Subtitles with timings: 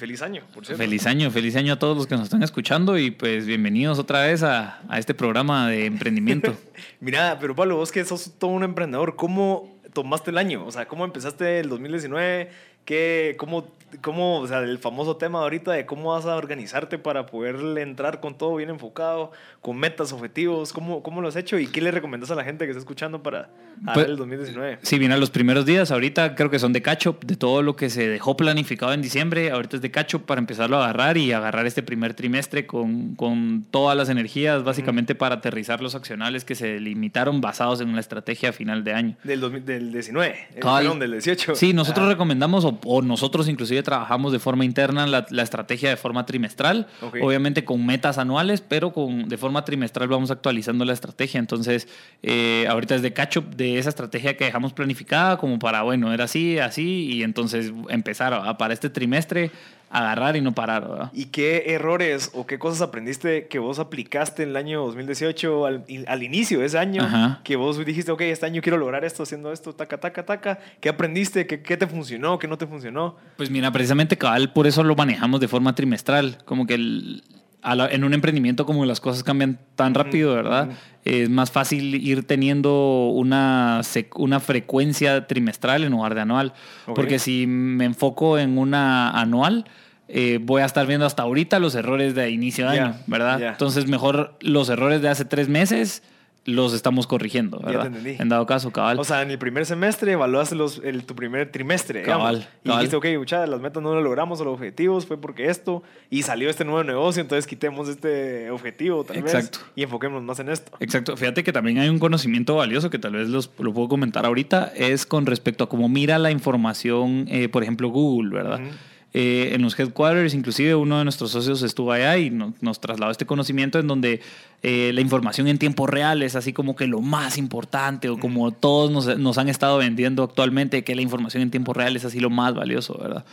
[0.00, 0.82] Feliz año, por cierto.
[0.82, 4.22] Feliz año, feliz año a todos los que nos están escuchando y pues bienvenidos otra
[4.22, 6.56] vez a, a este programa de emprendimiento.
[7.00, 10.64] Mira, pero Pablo, vos que sos todo un emprendedor, ¿cómo tomaste el año?
[10.64, 12.50] O sea, ¿cómo empezaste el 2019?
[12.84, 13.66] ¿Qué, cómo,
[14.02, 18.20] cómo, o sea, el famoso tema ahorita de cómo vas a organizarte para poder entrar
[18.20, 21.90] con todo bien enfocado, con metas, objetivos, ¿cómo, cómo lo has hecho y qué le
[21.90, 23.48] recomiendas a la gente que está escuchando para
[23.92, 24.78] Pues, el 2019?
[24.82, 27.62] Sí, bien, a los primeros días, ahorita creo que son de catch up, de todo
[27.62, 30.84] lo que se dejó planificado en diciembre, ahorita es de catch up para empezarlo a
[30.84, 35.94] agarrar y agarrar este primer trimestre con, con todas las energías, básicamente para aterrizar los
[35.94, 39.16] accionales que se limitaron basados en una estrategia a final de año.
[39.24, 40.84] Del, 2000 del 19, eh, Cabal.
[40.84, 41.54] perdón, del 18.
[41.54, 45.90] Sí, nosotros Ah, recomendamos, o, o nosotros inclusive trabajamos de forma interna la, la estrategia
[45.90, 46.86] de forma trimestral,
[47.20, 51.38] obviamente con metas anuales, pero con, de forma trimestral vamos actualizando la estrategia.
[51.38, 51.88] Entonces,
[52.22, 56.12] eh, ahorita es de catch up de esa estrategia que dejamos planificada, como para, bueno,
[56.12, 59.50] era así, así, y entonces empezar a, para este trimestre
[59.90, 61.10] agarrar y no parar, ¿verdad?
[61.12, 65.84] ¿Y qué errores o qué cosas aprendiste que vos aplicaste en el año 2018 al,
[66.06, 67.02] al inicio de ese año?
[67.02, 67.40] Ajá.
[67.42, 70.58] Que vos dijiste, ok, este año quiero lograr esto, haciendo esto, taca, taca, taca.
[70.80, 71.46] ¿Qué aprendiste?
[71.46, 72.38] ¿Qué, qué te funcionó?
[72.38, 73.16] ¿Qué no te funcionó?
[73.36, 76.38] Pues mira, precisamente cabal, por eso lo manejamos de forma trimestral.
[76.44, 77.24] Como que el-
[77.62, 80.70] la- en un emprendimiento como las cosas cambian tan rápido, ¿verdad?
[81.04, 83.80] Es más fácil ir teniendo una,
[84.16, 86.52] una frecuencia trimestral en lugar de anual.
[86.94, 89.64] Porque si me enfoco en una anual,
[90.08, 93.40] eh, voy a estar viendo hasta ahorita los errores de inicio de año, ¿verdad?
[93.52, 96.02] Entonces mejor los errores de hace tres meses
[96.46, 97.86] los estamos corrigiendo, te ¿verdad?
[97.88, 98.16] entendí.
[98.18, 98.98] En dado caso, cabal.
[98.98, 102.02] O sea, en el primer semestre evaluaste los, el, tu primer trimestre.
[102.02, 102.78] Cabal, digamos, y cabal.
[102.80, 106.22] dijiste, ok, muchachos, las metas no las logramos, o los objetivos fue porque esto, y
[106.22, 109.58] salió este nuevo negocio, entonces quitemos este objetivo, tal Exacto.
[109.58, 110.72] vez, y enfoquémonos más en esto.
[110.80, 111.16] Exacto.
[111.16, 114.72] Fíjate que también hay un conocimiento valioso que tal vez los, lo puedo comentar ahorita,
[114.74, 118.60] es con respecto a cómo mira la información, eh, por ejemplo, Google, ¿verdad?
[118.60, 118.70] Ujú.
[119.12, 123.10] Eh, en los headquarters, inclusive uno de nuestros socios estuvo allá y no- nos trasladó
[123.10, 124.20] este conocimiento en donde
[124.62, 128.52] eh, la información en tiempo real es así como que lo más importante o como
[128.52, 132.20] todos nos, nos han estado vendiendo actualmente que la información en tiempo real es así
[132.20, 133.24] lo más valioso, ¿verdad?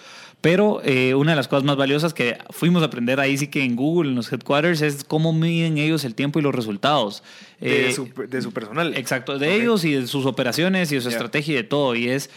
[0.41, 3.63] Pero eh, una de las cosas más valiosas que fuimos a aprender ahí sí que
[3.63, 7.23] en Google, en los headquarters, es cómo miden ellos el tiempo y los resultados.
[7.59, 8.95] De, su, de su personal.
[8.95, 11.95] Exacto, de ellos y de sus operaciones y de su estrategia y de todo.
[11.95, 12.29] Y es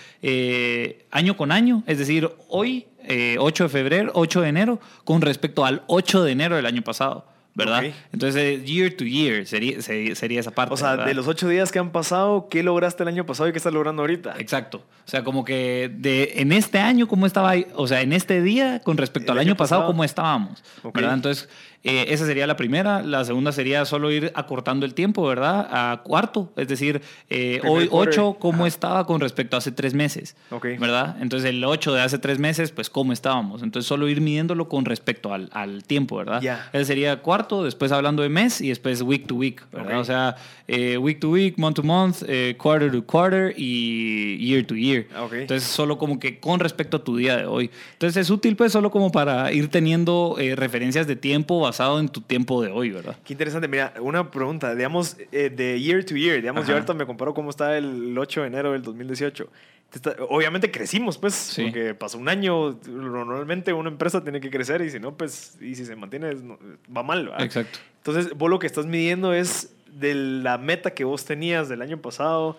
[1.10, 5.65] año con año, es decir, hoy, eh, 8 de febrero, 8 de enero, con respecto
[5.65, 7.84] al 8 de enero del año pasado, ¿verdad?
[8.12, 10.75] Entonces, eh, year to year sería, sería, esa parte.
[10.75, 11.06] O sea, ¿verdad?
[11.06, 13.72] de los ocho días que han pasado, ¿qué lograste el año pasado y qué estás
[13.72, 14.37] logrando ahorita?
[14.38, 14.84] Exacto.
[15.06, 17.54] O sea, como que de, en este año, ¿cómo estaba?
[17.75, 19.93] O sea, en este día, con respecto El al año año pasado, pasado.
[19.93, 20.62] ¿cómo estábamos?
[20.94, 21.15] ¿Verdad?
[21.15, 21.49] Entonces,
[21.82, 23.02] eh, esa sería la primera.
[23.02, 25.66] La segunda sería solo ir acortando el tiempo, ¿verdad?
[25.70, 26.52] A cuarto.
[26.56, 27.88] Es decir, eh, hoy.
[27.91, 28.68] 8, ¿cómo Ajá.
[28.68, 30.36] estaba con respecto a hace tres meses?
[30.50, 30.66] Ok.
[30.78, 31.16] ¿Verdad?
[31.20, 33.62] Entonces, el 8 de hace tres meses, pues, ¿cómo estábamos?
[33.62, 36.42] Entonces, solo ir midiéndolo con respecto al, al tiempo, ¿verdad?
[36.42, 36.69] Ya.
[36.72, 40.00] Ese sería cuarto, después hablando de mes y después week to week, ¿verdad?
[40.00, 40.36] O sea,
[40.69, 45.06] eh, week to week, month to month, eh, quarter to quarter y year to year.
[45.14, 45.32] Ah, ok.
[45.32, 47.70] Entonces, solo como que con respecto a tu día de hoy.
[47.94, 52.08] Entonces, es útil, pues, solo como para ir teniendo eh, referencias de tiempo basado en
[52.08, 53.16] tu tiempo de hoy, ¿verdad?
[53.25, 53.69] Qué interesante.
[53.69, 56.36] Mira, una pregunta, digamos, eh, de year to year.
[56.41, 56.75] Digamos, yo Ajá.
[56.75, 59.48] ahorita me comparo cómo está el 8 de enero del 2018.
[59.91, 61.62] Te está- obviamente crecimos, pues, Sí.
[61.64, 62.78] porque pasó un año.
[62.86, 66.32] Normalmente una empresa tiene que crecer y si no, pues, y si se mantiene,
[66.97, 67.42] va mal, ¿verdad?
[67.42, 67.78] Exacto.
[67.98, 71.98] Entonces, vos lo que estás midiendo es de la meta que vos tenías del año
[72.00, 72.56] pasado.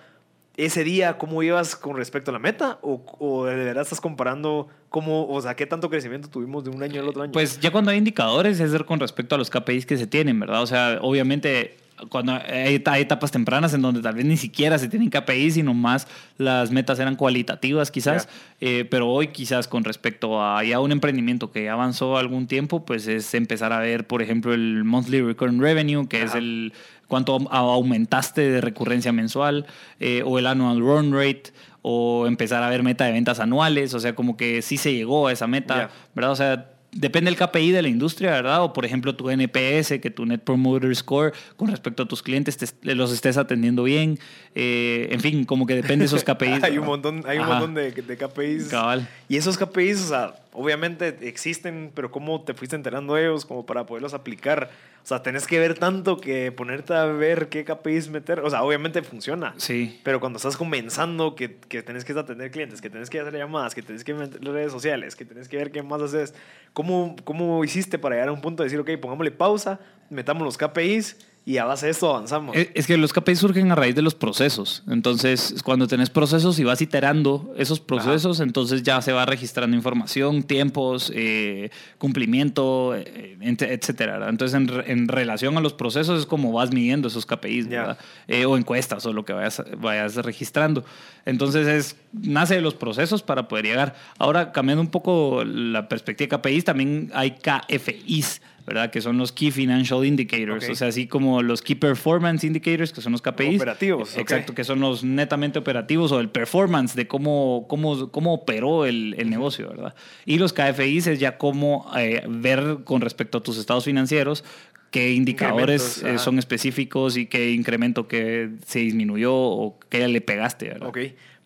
[0.58, 2.78] Ese día, ¿cómo ibas con respecto a la meta?
[2.82, 6.84] ¿O, o de verdad estás comparando cómo, o sea, qué tanto crecimiento tuvimos de un
[6.84, 7.32] año al otro año?
[7.32, 10.62] Pues ya cuando hay indicadores es con respecto a los KPIs que se tienen, ¿verdad?
[10.62, 11.78] O sea, obviamente
[12.10, 15.54] cuando hay, eta- hay etapas tempranas en donde tal vez ni siquiera se tienen KPIs,
[15.54, 16.08] sino más
[16.38, 18.28] las metas eran cualitativas quizás,
[18.60, 23.08] Eh, pero hoy quizás con respecto a ya un emprendimiento que avanzó algún tiempo, pues
[23.08, 26.74] es empezar a ver, por ejemplo, el monthly recurring revenue, que es el
[27.12, 29.66] cuánto aumentaste de recurrencia mensual,
[30.00, 31.44] eh, o el annual run rate,
[31.82, 35.28] o empezar a ver meta de ventas anuales, o sea, como que sí se llegó
[35.28, 35.90] a esa meta.
[36.16, 36.32] ¿verdad?
[36.32, 38.64] O sea, depende del KPI de la industria, ¿verdad?
[38.64, 42.56] O por ejemplo tu NPS, que tu Net Promoter Score con respecto a tus clientes
[42.58, 44.20] te- los estés atendiendo bien.
[44.56, 46.64] Eh, en fin, como que depende de esos KPIs.
[46.64, 48.68] hay un montón, hay un montón de, de KPIs.
[48.70, 49.08] Cabal.
[49.30, 53.66] Y esos KPIs, o sea, obviamente existen, pero ¿cómo te fuiste enterando de ellos como
[53.66, 54.70] para poderlos aplicar?
[55.04, 58.42] O sea, tenés que ver tanto que ponerte a ver qué KPIs meter.
[58.42, 59.54] O sea, obviamente funciona.
[59.58, 60.00] Sí.
[60.04, 63.74] Pero cuando estás comenzando, que, que tenés que atender clientes, que tenés que hacer llamadas,
[63.74, 66.36] que tenés que meter redes sociales, que tenés que ver qué más haces,
[66.74, 70.58] ¿cómo, ¿cómo hiciste para llegar a un punto de decir, ok, pongámosle pausa, metamos los
[70.58, 72.56] KPIs y a base de esto avanzamos.
[72.56, 74.84] Es que los KPIs surgen a raíz de los procesos.
[74.88, 80.44] Entonces, cuando tenés procesos y vas iterando esos procesos, entonces ya se va registrando información,
[80.44, 84.30] tiempos, eh, cumplimiento, eh, etcétera.
[84.30, 87.70] Entonces, en, en relación a los procesos es como vas midiendo esos KPIs.
[87.70, 87.98] ¿verdad?
[88.28, 90.86] Eh, o encuestas o lo que vayas, vayas registrando.
[91.26, 93.96] Entonces, es, nace de los procesos para poder llegar.
[94.20, 98.42] Ahora, cambiando un poco la perspectiva de KPIs, también hay KFIs.
[98.66, 98.92] ¿Verdad?
[98.92, 100.72] Que son los Key Financial Indicators, Ok.
[100.72, 103.58] o sea, así como los Key Performance Indicators, que son los KPIs.
[103.58, 104.18] Operativos.
[104.18, 109.16] Exacto, que son los netamente operativos o el performance de cómo, cómo, cómo operó el,
[109.18, 109.96] el negocio, ¿verdad?
[110.26, 114.44] Y los KFIs es ya cómo eh, ver con respecto a tus estados financieros
[114.92, 120.68] qué indicadores eh, son específicos y qué incremento que se disminuyó o qué le pegaste,
[120.68, 120.90] ¿verdad?
[120.90, 120.98] Ok,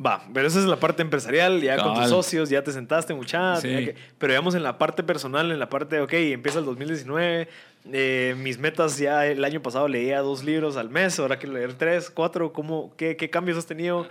[0.03, 3.55] va, pero esa es la parte empresarial, ya con tus socios, ya te sentaste mucha,
[3.57, 3.67] Sí.
[3.67, 7.47] tenía que- pero digamos en la parte personal, en la parte, ok, empieza el 2019,
[7.93, 11.73] eh, mis metas ya el año pasado leía dos libros al mes, ahora quiero leer
[11.75, 14.07] tres, cuatro, ¿cómo, qué, ¿qué cambios has tenido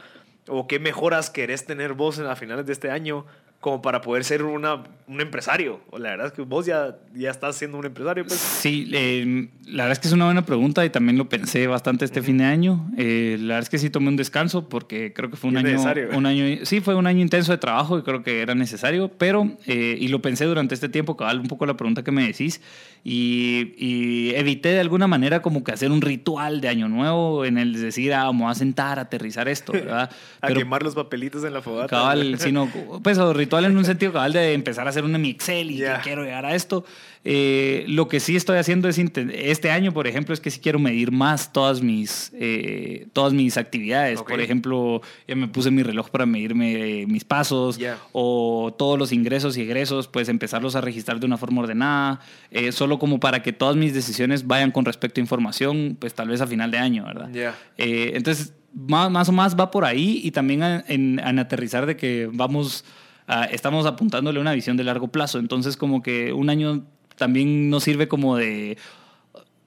[0.49, 3.27] o qué mejoras querés tener vos en, a finales de este año?
[3.65, 5.81] Como para poder ser una, un empresario.
[5.89, 8.23] O la verdad es que vos ya, ya estás siendo un empresario.
[8.27, 8.39] Pues.
[8.39, 12.05] Sí, eh, la verdad es que es una buena pregunta y también lo pensé bastante
[12.05, 12.91] este fin de año.
[12.99, 15.69] Eh, la verdad es que sí tomé un descanso porque creo que fue un año,
[15.69, 16.11] necesario.
[16.15, 19.57] un año, sí fue un año intenso de trabajo y creo que era necesario, pero
[19.65, 22.61] eh, y lo pensé durante este tiempo, cabal, un poco la pregunta que me decís
[23.06, 27.59] y, y evité de alguna manera como que hacer un ritual de año nuevo en
[27.59, 30.11] el decir, ah, vamos a sentar, a aterrizar esto, ¿verdad?
[30.41, 31.89] A Pero- quemar los papelitos en la fogata.
[31.89, 32.67] cabal, sino
[33.03, 35.79] pues o ritual en un sentido cabal de empezar a hacer un mi Excel y
[35.79, 36.85] que quiero llegar a esto.
[37.26, 40.79] Eh, lo que sí estoy haciendo es este año, por ejemplo, es que sí quiero
[40.79, 44.21] medir más todas mis eh, todas mis actividades.
[44.21, 44.29] Ok.
[44.31, 47.97] Por ejemplo, ya me puse mi reloj para medirme eh, mis pasos Ya.
[48.12, 52.73] o todos los ingresos y egresos, pues empezarlos a registrar de una forma ordenada, eh,
[52.73, 56.43] solo como para que todas mis decisiones vayan con respecto a información, pues tal vez
[56.43, 57.31] a final de año, ¿verdad?
[57.32, 57.55] Ya.
[57.79, 61.87] Eh, entonces, más, más o más va por ahí y también a- en, en aterrizar
[61.87, 62.85] de que vamos,
[63.27, 65.38] a- estamos apuntándole una visión de largo plazo.
[65.38, 66.85] Entonces, como que un año
[67.17, 68.77] también nos sirve como de...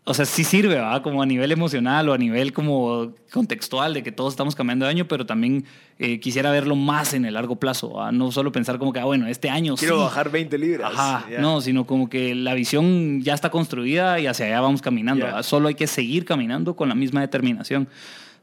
[0.10, 1.02] O sea, sí sirve, ¿verdad?
[1.02, 4.92] Como a nivel emocional o a nivel como contextual de que todos estamos cambiando de
[4.92, 5.66] año, pero también
[6.00, 8.14] eh, quisiera verlo más en el largo plazo, ¿verdad?
[8.14, 10.04] No solo pensar como que, ah, bueno, este año Quiero sí.
[10.04, 10.94] bajar 20 libras.
[10.94, 15.26] Ajá, no, sino como que la visión ya está construida y hacia allá vamos caminando.
[15.44, 17.90] Solo hay que seguir caminando con la misma determinación.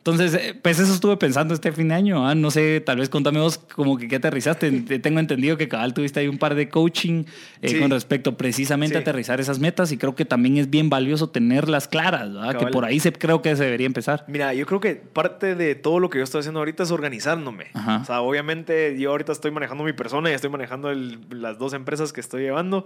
[0.07, 2.29] Entonces, eh, pues eso estuve pensando este fin de año.
[2.29, 2.35] ¿ah?
[2.35, 4.71] No sé, tal vez contame vos como que qué aterrizaste.
[4.87, 7.25] Te- Tengo entendido que cabal tuviste ahí un par de coaching
[7.63, 7.79] eh, Sí.
[7.81, 11.89] con respecto precisamente a aterrizar esas metas y creo que también es bien valioso tenerlas
[11.89, 12.59] claras, ¿verdad?
[12.59, 14.27] que por ahí se, creo que se debería empezar.
[14.29, 17.69] Mira, yo creo que parte de todo lo que yo estoy haciendo ahorita es organizándome.
[17.73, 18.01] Ajá.
[18.03, 21.73] O sea, obviamente yo ahorita estoy manejando mi persona y estoy manejando el- las dos
[21.73, 22.85] empresas que estoy llevando,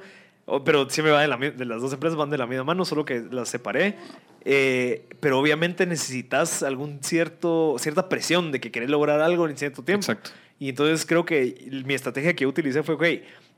[0.65, 3.05] pero siempre va de, la de las dos empresas van de la misma mano, solo
[3.05, 3.97] que las separé.
[4.44, 9.82] Eh, pero obviamente necesitas algún cierto, cierta presión de que querés lograr algo en cierto
[9.82, 10.02] tiempo.
[10.02, 10.31] Exacto.
[10.58, 13.05] Y entonces creo que mi estrategia que yo utilicé fue, ok,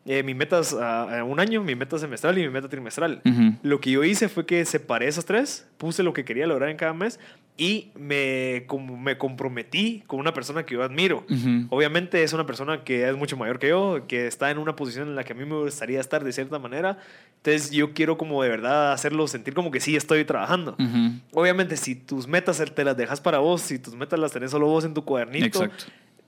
[0.07, 3.21] eh, mi meta es a, a un año, mi meta semestral y mi meta trimestral.
[3.25, 3.55] Ujú.
[3.63, 6.77] Lo que yo hice fue que separé esas tres, puse lo que quería lograr en
[6.77, 7.21] cada mes
[7.61, 11.27] y me, como me comprometí con una persona que yo admiro.
[11.29, 11.67] Ujú.
[11.69, 15.09] Obviamente es una persona que es mucho mayor que yo, que está en una posición
[15.09, 16.97] en la que a mí me gustaría estar de cierta manera.
[17.37, 20.75] Entonces yo quiero como de verdad hacerlo sentir como que sí estoy trabajando.
[20.79, 21.21] Ujú.
[21.39, 24.67] Obviamente si tus metas te las dejas para vos, si tus metas las tenés solo
[24.67, 25.85] vos en tu cuadernito, Exacto.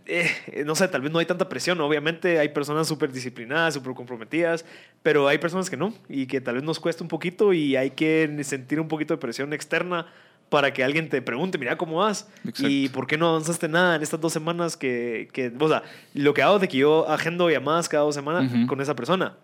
[0.07, 1.81] Eh, no sé, tal vez no hay tanta presión.
[1.81, 4.65] Obviamente hay personas súper disciplinadas, súper comprometidas,
[5.03, 7.91] pero hay personas que no y que tal vez nos cuesta un poquito y hay
[7.91, 10.07] que sentir un poquito de presión externa
[10.49, 12.69] para que alguien te pregunte, mira cómo vas Exacto.
[12.69, 16.35] y por qué no avanzaste nada en estas dos semanas que, que o sea, lo
[16.35, 19.37] que hago de que yo agendo llamadas cada dos semanas con esa persona.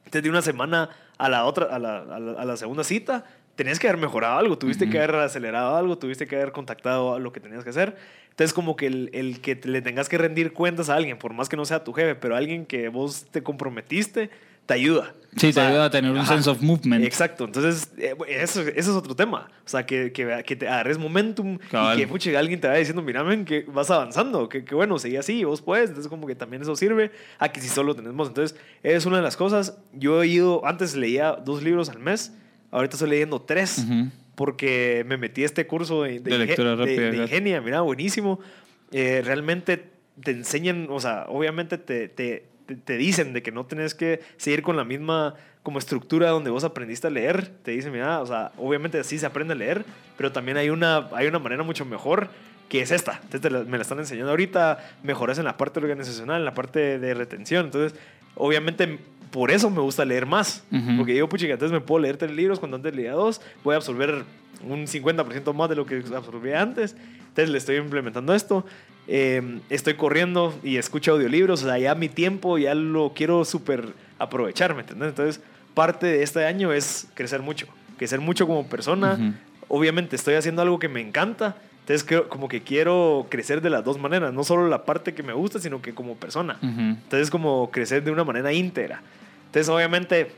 [0.00, 3.24] Entonces, de una semana a la otra, a la, a la, a la segunda cita,
[3.56, 7.18] tenías que haber mejorado algo, tuviste que haber acelerado algo, tuviste que haber contactado a
[7.18, 7.96] lo que tenías que hacer.
[8.34, 11.32] Entonces, como que el, el que te- le tengas que rendir cuentas a alguien, por
[11.32, 14.28] más que no sea tu jefe, pero alguien que vos te comprometiste,
[14.66, 15.14] te ayuda.
[15.36, 16.34] Sí, O te sea, ayuda a tener un ajá.
[16.34, 17.04] sense of movement.
[17.04, 19.48] Exacto, entonces eh, eso, eso es otro tema.
[19.64, 21.96] O sea, que, que, que te agarres momentum Cabal.
[21.96, 24.98] y que puche, alguien te vaya diciendo, mira, men, que vas avanzando, que, que bueno,
[24.98, 25.90] seguí así, vos puedes.
[25.90, 28.26] Entonces, como que también eso sirve a que si solo tenemos.
[28.28, 29.76] Entonces, es una de las cosas.
[29.92, 32.32] Yo he ido, antes leía dos libros al mes,
[32.70, 33.78] ahorita estoy leyendo tres.
[33.86, 34.08] Ujú.
[34.34, 37.22] Porque me metí a este curso de, De lectura de- rápida, de claro.
[37.24, 38.40] Ingenia, mira, buenísimo.
[38.92, 39.84] Eh, realmente
[40.22, 42.44] te enseñan, o sea, obviamente te, te,
[42.84, 46.64] te- dicen de que no tenés que seguir con la misma como estructura donde vos
[46.64, 47.48] aprendiste a leer.
[47.62, 49.84] Te dicen, mira, o sea, obviamente así se aprende a leer,
[50.16, 52.28] pero también hay una, hay una manera mucho mejor
[52.68, 53.20] que es esta.
[53.24, 56.98] Entonces la- me la están enseñando ahorita, mejoras en la parte organizacional, en la parte
[56.98, 57.66] de retención.
[57.66, 57.98] Entonces,
[58.36, 58.98] obviamente
[59.34, 60.62] por eso me gusta leer más.
[60.70, 60.96] Ujú.
[60.96, 63.78] Porque digo, puchica, entonces me puedo leer tres libros cuando antes leía dos, voy a
[63.78, 64.22] absorber
[64.62, 66.94] un 50% más de lo que absorbía antes.
[67.18, 68.64] Entonces le estoy implementando esto.
[69.08, 73.88] Eh, estoy corriendo y escucho audiolibros, o sea, ya mi tiempo ya lo quiero súper
[74.20, 75.08] aprovechar, ¿me entiendes?
[75.08, 75.42] Entonces,
[75.74, 77.66] parte de este año es crecer mucho,
[77.98, 79.34] crecer mucho como persona.
[79.66, 83.84] Obviamente estoy haciendo algo que me encanta, entonces creo, como que quiero crecer de las
[83.84, 86.56] dos maneras, no solo la parte que me gusta, sino que como persona.
[86.62, 86.80] Ujú.
[86.80, 89.02] Entonces, como crecer de una manera íntegra.
[89.54, 90.32] Entonces, obviamente,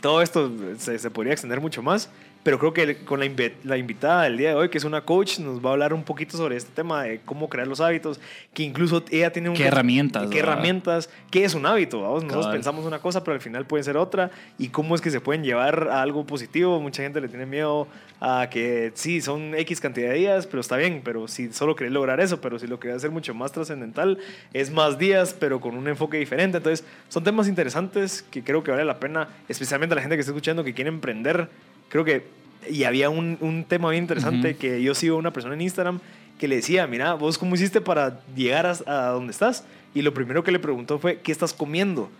[0.00, 2.10] todo esto se, se podría extender mucho más,
[2.46, 5.00] pero creo que con la, invi- la invitada del día de hoy, que es una
[5.00, 8.20] coach, nos va a hablar un poquito sobre este tema de cómo crear los hábitos,
[8.54, 9.56] que incluso ella tiene un...
[9.56, 10.52] ¿Qué herramientas, ¿Qué verdad?
[10.52, 11.10] herramientas?
[11.32, 12.02] ¿Qué es un hábito?
[12.02, 12.22] vamos?
[12.22, 12.56] Nosotros Cabal.
[12.58, 14.30] pensamos una cosa, pero al final puede ser otra.
[14.58, 16.80] ¿Y cómo es que se pueden llevar a algo positivo?
[16.80, 17.88] Mucha gente le tiene miedo
[18.20, 21.92] a que sí, son X cantidad de días, pero está bien, pero si solo querés
[21.92, 24.18] lograr eso, pero si lo querés hacer mucho más trascendental,
[24.52, 26.58] es más días, pero con un enfoque diferente.
[26.58, 30.20] Entonces, son temas interesantes que creo que vale la pena, especialmente a la gente que
[30.20, 31.48] está escuchando, que quiere emprender.
[31.88, 32.24] Creo que,
[32.70, 36.00] y había un, un tema bien interesante que yo sigo a una persona en Instagram
[36.38, 39.64] que le decía, mira, vos cómo hiciste para llegar a, a donde estás.
[39.94, 42.10] Y lo primero que le preguntó fue, ¿qué estás comiendo?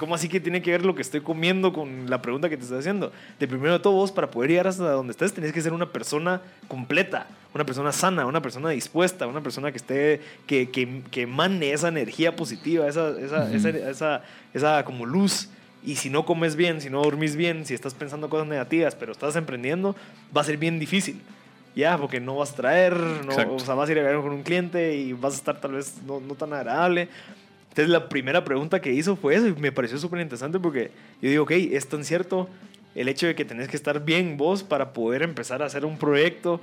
[0.00, 2.64] ¿Cómo así que tiene que ver lo que estoy comiendo con la pregunta que te
[2.64, 3.12] estoy haciendo?
[3.38, 5.92] De primero de todo, vos para poder llegar hasta donde estés, tenés que ser una
[5.92, 11.22] persona completa, una persona sana, una persona dispuesta, una persona que esté, que, que, que
[11.22, 13.48] emane esa energía positiva, esa, esa,
[13.88, 15.48] esa, esa como luz.
[15.84, 19.12] Y si no comes bien, si no dormís bien, si estás pensando cosas negativas, pero
[19.12, 19.96] estás emprendiendo,
[20.36, 21.20] va a ser bien difícil.
[21.74, 23.54] Ya, porque no vas a traer, no, Exacto.
[23.54, 25.72] o sea, vas a ir a ver con un cliente y vas a estar tal
[25.72, 27.08] vez no, no tan agradable.
[27.70, 30.90] Entonces la primera pregunta que hizo fue eso y me pareció súper interesante porque
[31.22, 32.48] yo digo, ok, es tan cierto
[32.96, 35.96] el hecho de que tenés que estar bien vos para poder empezar a hacer un
[35.96, 36.60] proyecto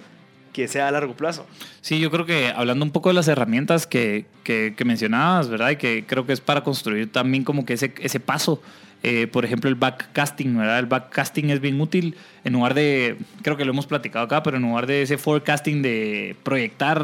[0.51, 1.45] que sea a largo plazo.
[1.81, 5.69] Sí, yo creo que hablando un poco de las herramientas que, que, que mencionabas, ¿verdad?
[5.69, 8.61] Y que creo que es para construir también como que ese, ese paso.
[9.09, 10.79] Eh, por ejemplo, el backcasting, ¿verdad?
[10.79, 14.57] El backcasting es bien útil en lugar de, creo que lo hemos platicado acá, pero
[14.57, 17.03] en lugar de ese forecasting de proyectar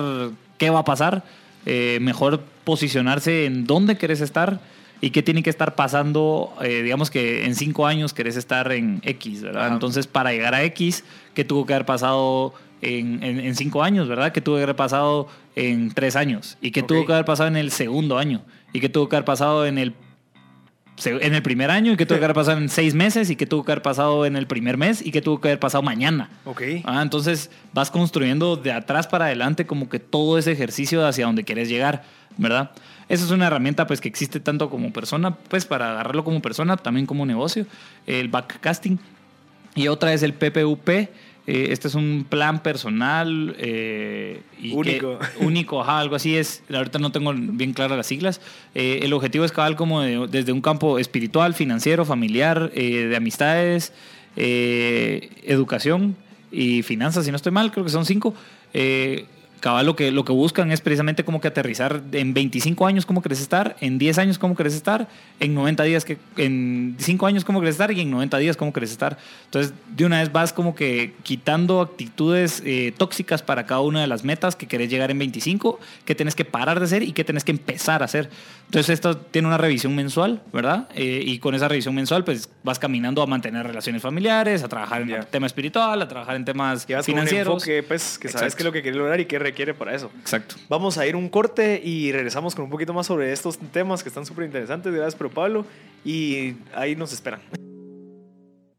[0.58, 1.24] qué va a pasar,
[1.66, 4.60] eh, mejor posicionarse en dónde querés estar
[5.02, 9.02] y qué tiene que estar pasando, eh, digamos que en cinco años querés estar en
[9.04, 9.66] X, ¿verdad?
[9.66, 9.74] Ajá.
[9.74, 14.08] Entonces, para llegar a X, ¿qué tuvo que haber pasado en, en- en cinco años,
[14.10, 14.32] ¿verdad?
[14.32, 16.58] ¿Qué tuvo que haber pasado en tres años?
[16.62, 16.88] ¿Y qué Ok.
[16.88, 18.42] tuvo que haber pasado en el segundo año?
[18.74, 19.94] ¿Y qué tuvo que haber pasado en el,
[21.06, 21.92] en el primer año?
[21.92, 23.30] ¿Y qué tuvo que haber pasado en seis meses?
[23.30, 25.06] ¿Y qué tuvo que haber pasado en el primer mes?
[25.06, 26.30] ¿Y qué tuvo que haber pasado mañana?
[26.46, 26.62] Ok.
[26.86, 31.44] Ah, entonces vas construyendo de atrás para adelante como que todo ese ejercicio hacia donde
[31.44, 32.04] quieres llegar,
[32.38, 32.72] ¿verdad?
[33.10, 36.78] Esa es una herramienta pues que existe tanto como persona, pues para agarrarlo como persona,
[36.78, 37.66] también como negocio,
[38.08, 39.00] el backcasting.
[39.76, 40.90] Y otra es el PPUP.
[41.46, 45.20] Eh, este es un plan personal eh, y que- Único.
[45.42, 46.64] único, ajá, algo así es.
[46.74, 48.40] Ahorita no tengo bien claras las siglas.
[48.76, 53.92] Eh, el objetivo es cabal como de- desde un campo espiritual, financiero, familiar, de amistades,
[55.46, 56.16] educación
[56.52, 58.34] y finanzas, si no estoy mal, creo que son cinco.
[58.74, 59.26] Eh,
[59.64, 63.22] cabal lo que, lo que buscan es precisamente como que aterrizar en 25 años cómo
[63.22, 65.08] querés estar, en 10 años cómo querés estar,
[65.40, 68.74] en 90 días, que, en 5 años cómo querés estar y en 90 días cómo
[68.74, 69.18] querés estar.
[69.46, 74.08] Entonces, de una vez vas como que quitando actitudes eh, tóxicas para cada una de
[74.08, 77.24] las metas que querés llegar en 25, que tenés que parar de hacer y que
[77.24, 78.30] tenés que empezar a hacer.
[78.66, 80.90] Entonces, esto tiene una revisión mensual, ¿verdad?
[80.94, 85.04] Eh, y con esa revisión mensual, pues vas caminando a mantener relaciones familiares, a trabajar
[85.04, 87.54] en tema espiritual, a trabajar en temas Llevas con un financieros.
[87.54, 88.58] enfoque, pues, que sabes Exacto.
[88.58, 90.12] qué es lo que quieres lograr y qué requiere para eso.
[90.20, 90.56] Exacto.
[90.68, 94.10] Vamos a ir un corte y regresamos con un poquito más sobre estos temas que
[94.10, 94.92] están súper interesantes.
[94.92, 95.66] Gracias, pero Pablo.
[96.04, 97.42] Y ahí nos esperan.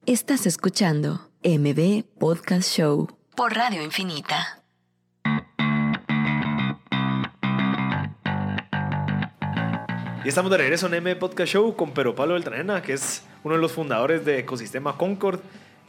[0.04, 4.62] Estás escuchando MB Podcast Show por Radio Infinita.
[10.24, 13.54] Y estamos de regreso en M Podcast Show con Pero Pablo Beltranena, que es uno
[13.54, 15.40] de los fundadores de Ecosistema Concord.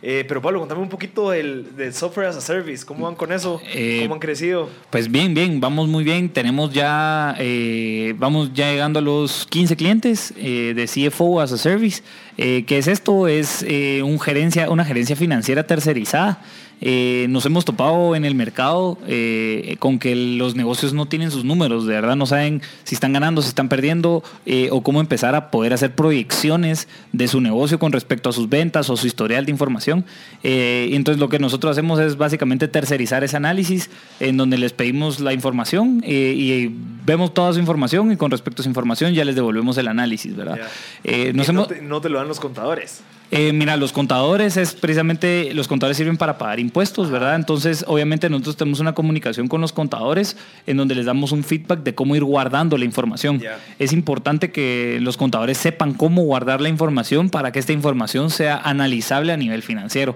[0.02, 2.86] Eh, pero Pablo, contame un poquito del, del software as a service.
[2.86, 3.62] ¿Cómo van con eso?
[3.74, 4.70] Eh, ¿Cómo han crecido?
[4.90, 6.30] Pues bien, bien, vamos muy bien.
[6.30, 11.58] Tenemos ya, eh, vamos ya llegando a los 15 clientes eh, de CFO as a
[11.58, 12.04] Service.
[12.36, 13.28] ¿Qué es esto?
[13.30, 13.66] Es
[14.04, 16.42] un gerencia, una gerencia financiera tercerizada.
[16.82, 21.44] Eh, nos hemos topado en el mercado eh, con que los negocios no tienen sus
[21.46, 25.36] números, de verdad no saben si están ganando, si están perdiendo eh, o cómo empezar
[25.36, 29.46] a poder hacer proyecciones de su negocio con respecto a sus ventas o su historial
[29.46, 30.06] de información.
[30.44, 33.90] Y entonces lo que nosotros hacemos es básicamente tercerizar ese análisis
[34.20, 36.72] en donde les pedimos la información y
[37.06, 40.36] vemos toda su información y con respecto a su información ya les devolvemos el análisis,
[40.36, 40.58] ¿verdad?
[40.58, 41.34] Ya.
[41.34, 43.02] Nos Que no, hemos- te, no te lo dan los contadores.
[43.32, 47.36] Eh, mira, los contadores es precisamente, los contadores sirven para pagar impuestos, ¿verdad?
[47.36, 51.80] Entonces, obviamente nosotros tenemos una comunicación con los contadores en donde les damos un feedback
[51.80, 53.42] de cómo ir guardando la información.
[53.80, 58.58] Es importante que los contadores sepan cómo guardar la información para que esta información sea
[58.58, 60.16] analizable a nivel financiero.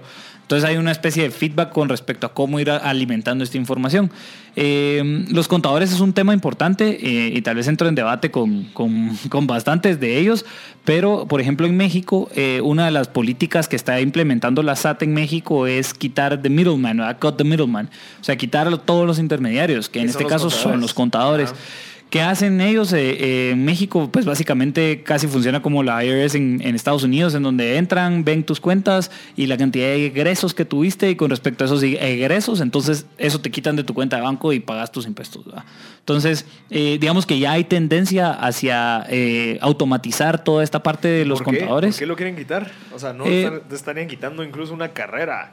[0.50, 4.10] Entonces hay una especie de feedback con respecto a cómo ir alimentando esta información.
[4.56, 8.64] Eh, los contadores es un tema importante eh, y tal vez entro en debate con,
[8.72, 10.44] con- con bastantes de ellos,
[10.84, 15.04] pero por ejemplo en México, eh, una de las políticas que está implementando la SAT
[15.04, 17.18] en México es quitar the middleman, ¿verdad?
[17.20, 17.88] cut the middleman,
[18.20, 21.54] o sea, quitar todos los intermediarios, que en ¿Qué son este caso son los contadores.
[22.10, 22.92] ¿Qué hacen ellos?
[22.92, 27.34] Eh, eh, en México, pues básicamente casi funciona como la IRS en, en Estados Unidos,
[27.34, 31.30] en donde entran, ven tus cuentas y la cantidad de egresos que tuviste y con
[31.30, 34.90] respecto a esos egresos, entonces eso te quitan de tu cuenta de banco y pagas
[34.90, 35.44] tus impuestos.
[35.44, 35.64] ¿verdad?
[36.00, 41.38] Entonces, eh, digamos que ya hay tendencia hacia eh, automatizar toda esta parte de los
[41.38, 41.94] ¿Por contadores.
[41.94, 42.72] ¿Por qué lo quieren quitar?
[42.92, 45.52] O sea, no Eh, te estarían quitando incluso una carrera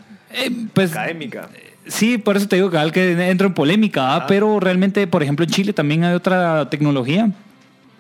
[0.74, 1.50] pues, académica.
[1.88, 4.28] Sí, por eso te digo cabal, que entro en polémica, ¿ah?
[4.28, 7.32] Pero realmente, por ejemplo, en Chile también hay otra tecnología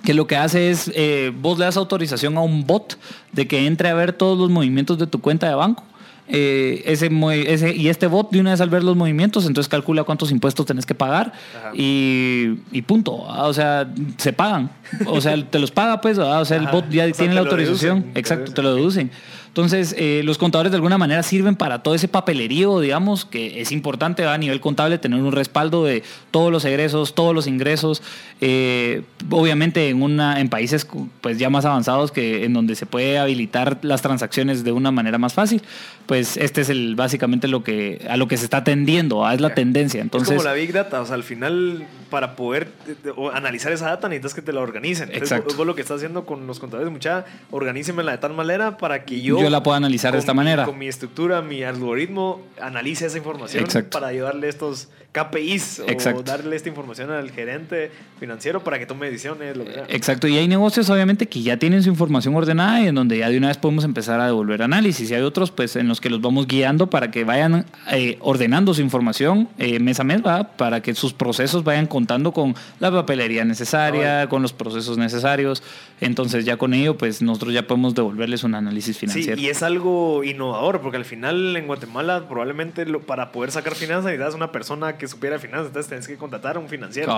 [0.03, 2.97] que lo que hace es, eh, vos le das autorización a un bot
[3.31, 5.83] de que entre a ver todos los movimientos de tu cuenta de banco.
[6.29, 10.29] Eh, ese, y este bot de una vez al ver los movimientos, entonces calcula cuántos
[10.29, 11.31] impuestos tenés que pagar
[11.73, 13.29] y, y punto.
[13.29, 13.47] ¿ah?
[13.47, 14.69] O sea, se pagan.
[15.05, 16.39] O sea, te los paga pues, ¿ah?
[16.39, 18.03] o sea, el bot ya O sea, tiene la autorización.
[18.13, 18.55] te Exacto, deducen.
[18.55, 19.11] te lo deducen.
[19.57, 23.71] Entonces, eh, los contadores de alguna manera sirven para todo ese papelerío, digamos, que es
[23.71, 28.03] importante a nivel contable tener un respaldo de todos los egresos, todos los ingresos.
[28.39, 30.87] Eh, obviamente en, una, en países
[31.21, 35.17] pues, ya más avanzados que en donde se puede habilitar las transacciones de una manera
[35.17, 35.63] más fácil,
[36.05, 39.55] pues este es el básicamente lo que a lo que se está tendiendo, es la
[39.55, 40.01] tendencia.
[40.01, 43.71] Entonces, es como la Big Data, o sea, al final, para poder eh, o analizar
[43.71, 45.09] esa data, necesitas que te la organicen.
[45.09, 45.49] Entonces, Exacto.
[45.49, 49.03] vos, vos lo que estás haciendo con los contadores, mucha, organícenmela de tal manera para
[49.03, 50.65] que yo, Yo la puedo analizar de esta mi- manera.
[50.65, 53.91] Con mi estructura, mi algoritmo, analice esa información Exacto.
[53.97, 56.19] para ayudarle estos KPIs Exacto.
[56.19, 59.85] o darle esta información al gerente financiero para que tome decisiones, lo que sea.
[59.89, 63.29] Exacto, y hay negocios obviamente que ya tienen su información ordenada y en donde ya
[63.29, 65.09] de una vez podemos empezar a devolver análisis.
[65.09, 68.73] Y hay otros pues en los que los vamos guiando para que vayan eh, ordenando
[68.75, 70.51] su información eh, mes a mes, ¿verdad?
[70.55, 75.63] para que sus procesos vayan contando con la papelería necesaria, con los procesos necesarios.
[75.99, 80.23] Entonces ya con ello pues nosotros ya podemos devolverles un análisis Sí, y es algo
[80.23, 84.97] innovador, porque al final en Guatemala probablemente lo- para poder sacar finanzas necesitas una persona
[84.97, 87.11] que supiera finanzas, entonces tienes que contratar a un financiero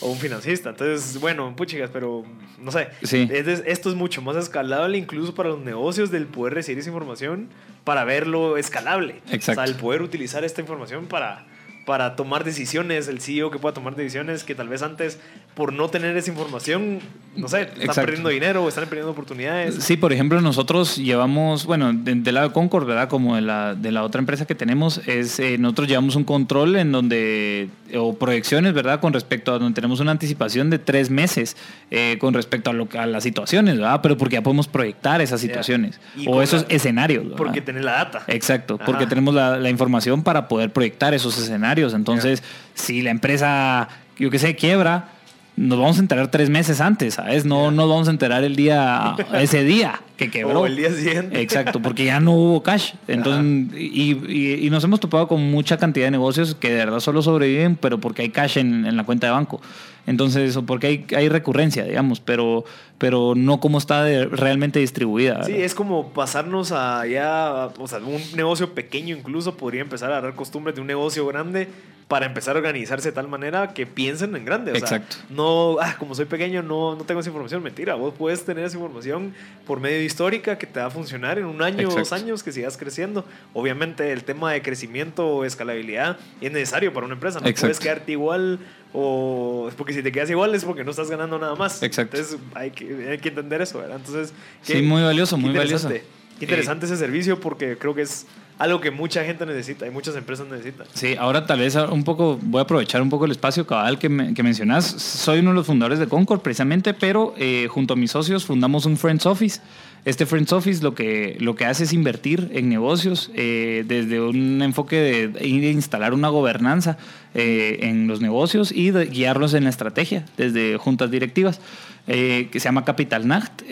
[0.00, 0.70] o un financista.
[0.70, 2.24] Entonces, bueno, puchigas, pero
[2.58, 2.88] no sé.
[3.02, 3.28] Sí.
[3.30, 7.48] Es esto es mucho más escalable incluso para los negocios del poder recibir esa información
[7.84, 9.16] para verlo escalable.
[9.30, 9.60] Exacto.
[9.60, 11.46] O sea, el poder utilizar esta información para
[11.90, 15.18] para tomar decisiones, el CEO que pueda tomar decisiones que tal vez antes,
[15.54, 17.00] por no tener esa información,
[17.36, 18.02] no sé, están Exacto.
[18.02, 19.74] perdiendo dinero o están perdiendo oportunidades.
[19.82, 23.08] Sí, por ejemplo, nosotros llevamos, bueno, de- del lado de Concord, ¿verdad?
[23.08, 26.76] Como de la, de la otra empresa que tenemos, es eh, nosotros llevamos un control
[26.76, 29.00] en donde, o proyecciones, ¿verdad?
[29.00, 31.56] Con respecto a donde tenemos una anticipación de tres meses
[31.90, 33.98] eh, con respecto a, lo, a las situaciones, ¿verdad?
[34.00, 37.24] Pero porque ya podemos proyectar esas situaciones Y o esos la- escenarios.
[37.24, 37.36] ¿verdad?
[37.36, 38.22] Porque tener la data.
[38.28, 41.79] Exacto, porque tenemos la, la información para poder proyectar esos escenarios.
[41.88, 42.42] Entonces,
[42.74, 43.88] si la empresa,
[44.18, 45.08] yo qué sé, quiebra,
[45.56, 47.44] nos vamos a enterar tres meses antes, ¿sabes?
[47.44, 50.60] No nos vamos a enterar el día, ese día que quebró.
[50.60, 51.40] O el día siguiente.
[51.40, 52.92] Exacto, porque ya no hubo cash.
[53.08, 57.00] Entonces, y, y- y nos hemos topado con mucha cantidad de negocios que de verdad
[57.00, 59.60] solo sobreviven, pero porque hay cash en, en la cuenta de banco.
[60.06, 62.64] Entonces, o porque hay, hay recurrencia, digamos, pero,
[62.98, 65.42] pero no como está de- realmente distribuida.
[65.44, 65.64] Sí, ¿verdad?
[65.66, 70.34] es como pasarnos a ya, o sea, un negocio pequeño incluso podría empezar a agarrar
[70.36, 71.68] costumbres de un negocio grande
[72.08, 74.72] para empezar a organizarse de tal manera que piensen en grande.
[74.72, 75.16] O sea, Exacto.
[75.28, 77.62] no, ah, como soy pequeño, no, no tengo esa información.
[77.62, 79.32] Mentira, vos puedes tener esa información
[79.64, 82.42] por medio de histórica que te va a funcionar en un año o dos años
[82.42, 83.24] que sigas creciendo.
[83.54, 87.40] Obviamente, el tema de crecimiento o escalabilidad es necesario para una empresa.
[87.40, 87.60] No Exacto.
[87.68, 88.58] puedes quedarte igual
[88.92, 91.82] o porque si te quedas igual es porque no estás ganando nada más.
[91.82, 92.16] Exacto.
[92.16, 93.96] Entonces hay que, hay que entender eso, ¿verdad?
[93.96, 95.88] Entonces, Sí, muy valioso, qué muy valioso.
[95.88, 98.26] Qué interesante ese servicio porque creo que es
[98.58, 100.86] algo que mucha gente necesita y muchas empresas necesitan.
[100.94, 104.08] Sí, ahora tal vez un poco, voy a aprovechar un poco el espacio cabal que,
[104.08, 104.86] me- que mencionas.
[104.86, 108.86] Soy uno de los fundadores de Concord precisamente, pero eh, junto a mis socios fundamos
[108.86, 109.60] un Friends Office.
[110.04, 114.62] Este Friends Office lo que, lo que hace es invertir en negocios eh, desde un
[114.62, 116.96] enfoque de instalar una gobernanza
[117.34, 121.60] eh, en los negocios y guiarlos en la estrategia desde juntas directivas,
[122.06, 123.62] eh, que se llama Capital Nacht.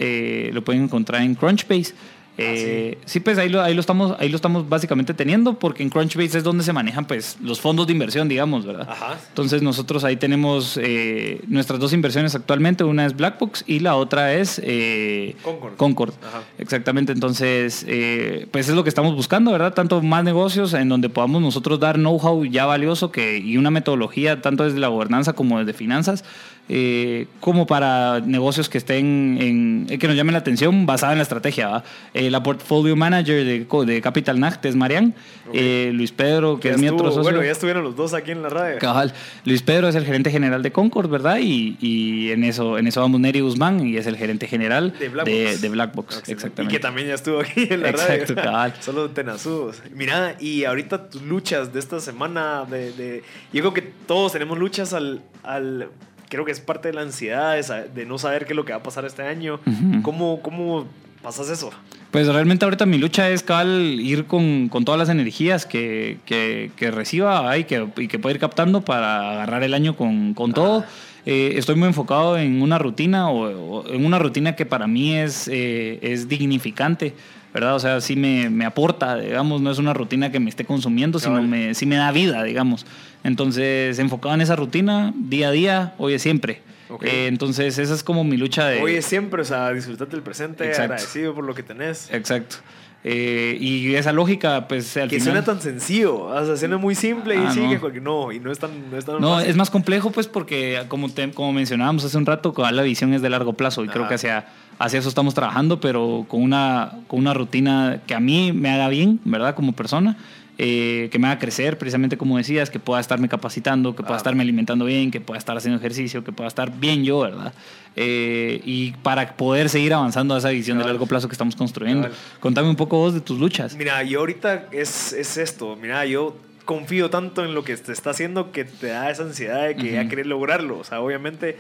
[0.53, 1.95] lo pueden encontrar en Crunchbase.
[2.39, 3.21] Eh, sí.
[3.21, 6.45] pues ahí lo, ahí, lo estamos, ahí lo estamos básicamente teniendo porque en Crunchbase es
[6.45, 8.89] donde se manejan pues los fondos de inversión, digamos, ¿verdad?
[8.89, 9.19] Ajá.
[9.29, 14.35] Entonces nosotros ahí tenemos eh, nuestras dos inversiones actualmente, una es Blackbox y la otra
[14.35, 15.77] es eh, Concord.
[15.77, 16.15] Concord.
[16.27, 16.43] Ajá.
[16.59, 19.75] Exactamente, entonces eh, pues es lo que estamos buscando, ¿verdad?
[19.75, 24.41] Tanto más negocios en donde podamos nosotros dar know-how ya valioso que, y una metodología
[24.41, 26.25] tanto desde la gobernanza como desde finanzas
[26.69, 31.19] eh, como para negocios que estén en, eh, que nos llamen la atención basada en
[31.19, 31.69] la estrategia.
[31.69, 31.85] ¿va?
[32.15, 35.15] Eh, la portfolio manager de, Capital Nacht es Marian,
[35.55, 37.23] Eh, Luis Pedro, que Ya es mi otro socio.
[37.23, 38.79] Bueno, ya estuvieron los dos aquí en la radio.
[38.79, 39.15] Cabal.
[39.47, 41.39] Luis Pedro es el gerente general de Concord, ¿verdad?
[41.41, 45.09] Y, y en eso en eso vamos Neri Guzmán y es el gerente general De
[45.09, 45.61] Black de, Box.
[45.63, 46.33] de Black Box, Excelente.
[46.33, 46.75] exactamente.
[46.75, 48.43] Y que también ya estuvo aquí en la Exacto, radio.
[48.45, 48.75] cabal.
[48.81, 49.83] Solo tenazudos.
[49.95, 54.59] Mira, y ahorita tus luchas de esta semana, de, de- yo creo que todos tenemos
[54.59, 55.89] luchas al, al,
[56.29, 58.73] creo que es parte de la ansiedad, de, de no saber qué es lo que
[58.73, 59.61] va a pasar este año.
[59.67, 60.03] Ujú.
[60.03, 60.87] ¿Cómo, ¿Cómo
[61.23, 61.71] pasas eso?
[62.11, 66.71] Pues realmente ahorita mi lucha es cabal ir con, con todas las energías que, que,
[66.77, 70.53] que reciba ay, que, y que pueda ir captando para agarrar el año con, con
[70.53, 70.85] todo.
[71.27, 75.15] Eh, estoy muy enfocado en una rutina o, o en una rutina que para mí
[75.15, 77.13] es, eh, es dignificante.
[77.55, 77.75] ¿Verdad?
[77.75, 81.19] O sea, sí me, me aporta, digamos, no es una rutina que me esté consumiendo,
[81.19, 82.87] sino me, sí me da vida, digamos.
[83.25, 86.63] Entonces, enfocado en esa rutina, día a día, hoy es siempre.
[87.03, 88.81] Eh, entonces, esa es como mi lucha de...
[88.81, 90.93] Hoy es siempre, o sea, disfrutar del presente, Exacto.
[90.95, 92.09] agradecido por lo que tenés.
[92.13, 92.57] Exacto.
[93.05, 95.35] Eh, y esa lógica, pues al que final...
[95.35, 97.93] suena tan sencillo, o sea, suena muy simple y Ah, sí, no.
[97.93, 99.51] que no, y no es tan, no es tan No, fácil.
[99.51, 103.23] es más complejo pues porque como, te- como mencionábamos hace un rato, la visión es
[103.23, 104.47] de largo plazo y creo que hacia,
[104.79, 108.89] hacia eso estamos trabajando, pero con una, con una rutina que a mí me haga
[108.89, 109.55] bien, ¿verdad?
[109.55, 110.17] Como persona,
[110.61, 114.19] eh, que me haga crecer, precisamente como decías, que pueda estarme capacitando, que pueda Ah.
[114.19, 117.53] estarme alimentando bien, que pueda estar haciendo ejercicio, que pueda estar bien yo, ¿verdad?
[117.95, 122.09] Eh, y para poder seguir avanzando a esa visión de largo plazo que estamos construyendo.
[122.41, 123.75] Contame un poco vos de tus luchas.
[123.77, 125.77] Mira, yo ahorita es, es esto.
[125.81, 129.67] Mira, yo confío tanto en lo que te está haciendo que te da esa ansiedad
[129.67, 130.79] de que ya querés lograrlo.
[130.79, 131.57] O sea, obviamente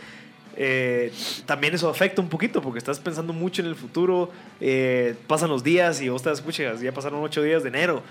[0.60, 1.12] eh,
[1.46, 4.30] también eso afecta un poquito porque estás pensando mucho en el futuro.
[4.60, 8.02] eh, pasan los días y vos te das escuchas, ya pasaron ocho días de enero.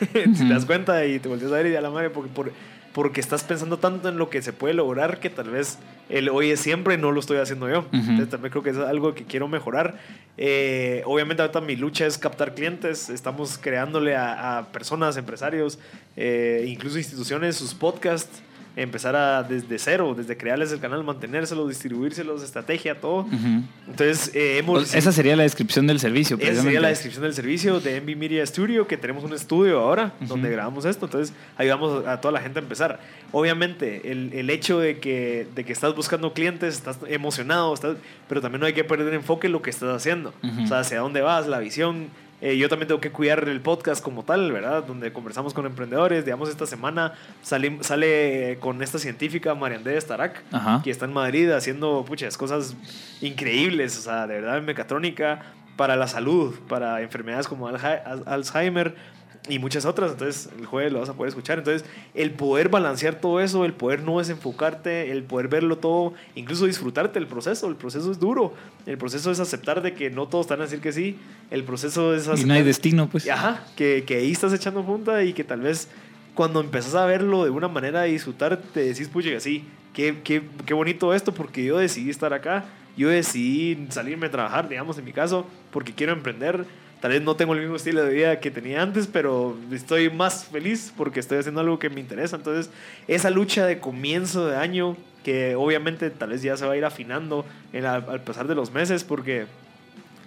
[0.12, 2.52] te das cuenta y te volteas a ver y a la madre porque, por-
[2.92, 6.50] porque estás pensando tanto en lo que se puede lograr que tal vez el hoy
[6.52, 7.84] es siempre no lo estoy haciendo yo.
[7.92, 9.98] Entonces también creo que es algo que quiero mejorar.
[10.38, 13.10] Eh, obviamente ahorita mi lucha es captar clientes.
[13.10, 15.78] Estamos creándole a, a personas, empresarios,
[16.16, 18.40] eh, incluso instituciones, sus podcasts.
[18.76, 23.26] Empezar a desde cero, desde crearles el canal, mantenérselos, distribuírselos, estrategia, todo.
[23.88, 24.80] Entonces eh, hemos...
[24.80, 26.36] Pues esa sería la descripción del servicio.
[26.38, 30.12] Esa sería la descripción del servicio de Envy Media Studio, que tenemos un estudio ahora
[30.20, 31.06] donde grabamos esto.
[31.06, 33.00] Entonces, ayudamos a toda la gente a empezar.
[33.32, 37.96] Obviamente, el, el hecho de que, de que estás buscando clientes, estás emocionado, estás,
[38.28, 40.34] pero también no hay que perder enfoque en lo que estás haciendo.
[40.62, 42.08] O sea, hacia dónde vas, la visión.
[42.40, 44.84] Eh, yo también tengo que cuidar el podcast como tal, ¿verdad?
[44.84, 46.24] Donde conversamos con emprendedores.
[46.24, 50.82] Digamos, esta semana sale con esta científica, Mariandé Starak, Ajá.
[50.84, 52.76] que está en Madrid haciendo puchas cosas
[53.20, 55.40] increíbles, o sea, de verdad en mecatrónica
[55.76, 58.96] para la salud, para enfermedades como Alzheimer
[59.48, 60.12] y muchas otras.
[60.12, 61.58] Entonces, el jueves lo vas a poder escuchar.
[61.58, 66.66] Entonces, el poder balancear todo eso, el poder no desenfocarte, el poder verlo todo, incluso
[66.66, 67.68] disfrutarte del proceso.
[67.68, 68.54] El proceso es duro.
[68.86, 71.18] El proceso es aceptar de que no todos van a decir que sí.
[71.50, 73.28] El proceso es Y aceptar no hay destino, pues.
[73.28, 75.88] Ajá, que, que ahí estás echando punta y que tal vez
[76.34, 80.42] cuando empezás a verlo de una manera y disfrutar, te decís, pucha, sí, qué, qué,
[80.66, 85.06] qué bonito esto porque yo decidí estar acá, yo decidí salirme a trabajar, digamos, en
[85.06, 86.64] mi caso, porque quiero emprender.
[87.00, 90.46] Tal vez no tengo el mismo estilo de vida que tenía antes, pero estoy más
[90.46, 92.36] feliz porque estoy haciendo algo que me interesa.
[92.36, 92.70] Entonces,
[93.06, 96.84] esa lucha de comienzo de año, que obviamente tal vez ya se va a ir
[96.84, 99.46] afinando en la- al pasar de los meses, porque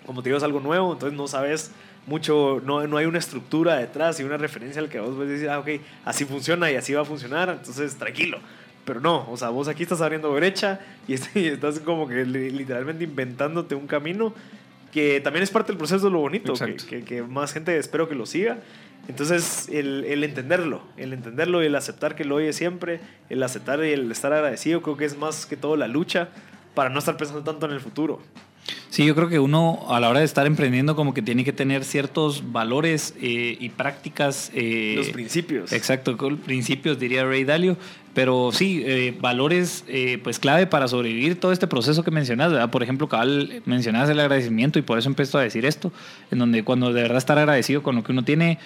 [0.05, 1.71] como te digo, es algo nuevo, entonces no sabes
[2.07, 5.49] mucho, no, no hay una estructura detrás y una referencia al que vos puedes decir,
[5.49, 5.69] ah, ok,
[6.05, 8.39] así funciona y así va a funcionar, entonces tranquilo.
[8.85, 12.25] Pero no, o sea, vos aquí estás abriendo brecha y, est- y estás como que
[12.25, 14.33] li- literalmente inventándote un camino
[14.91, 16.53] que también es parte del proceso de lo bonito,
[16.89, 18.59] que, que más gente espero que lo siga.
[19.07, 22.99] Entonces, el, el entenderlo, el entenderlo y el aceptar que lo oye siempre,
[23.29, 26.29] el aceptar y el estar agradecido, creo que es más que todo la lucha
[26.75, 28.19] para no estar pensando tanto en el futuro.
[28.89, 31.53] Sí, yo creo que uno a la hora de estar emprendiendo como que tiene que
[31.53, 34.51] tener ciertos valores eh, y prácticas.
[34.53, 35.71] eh, Los principios.
[35.71, 37.77] Exacto, principios diría Ray Dalio,
[38.13, 39.85] pero sí, eh, valores
[40.23, 42.69] pues clave para sobrevivir todo este proceso que mencionas, ¿verdad?
[42.71, 45.91] Por ejemplo, cabal, mencionabas el agradecimiento y por eso empiezo a decir esto,
[46.31, 48.57] en donde cuando de verdad estar agradecido con lo que uno tiene,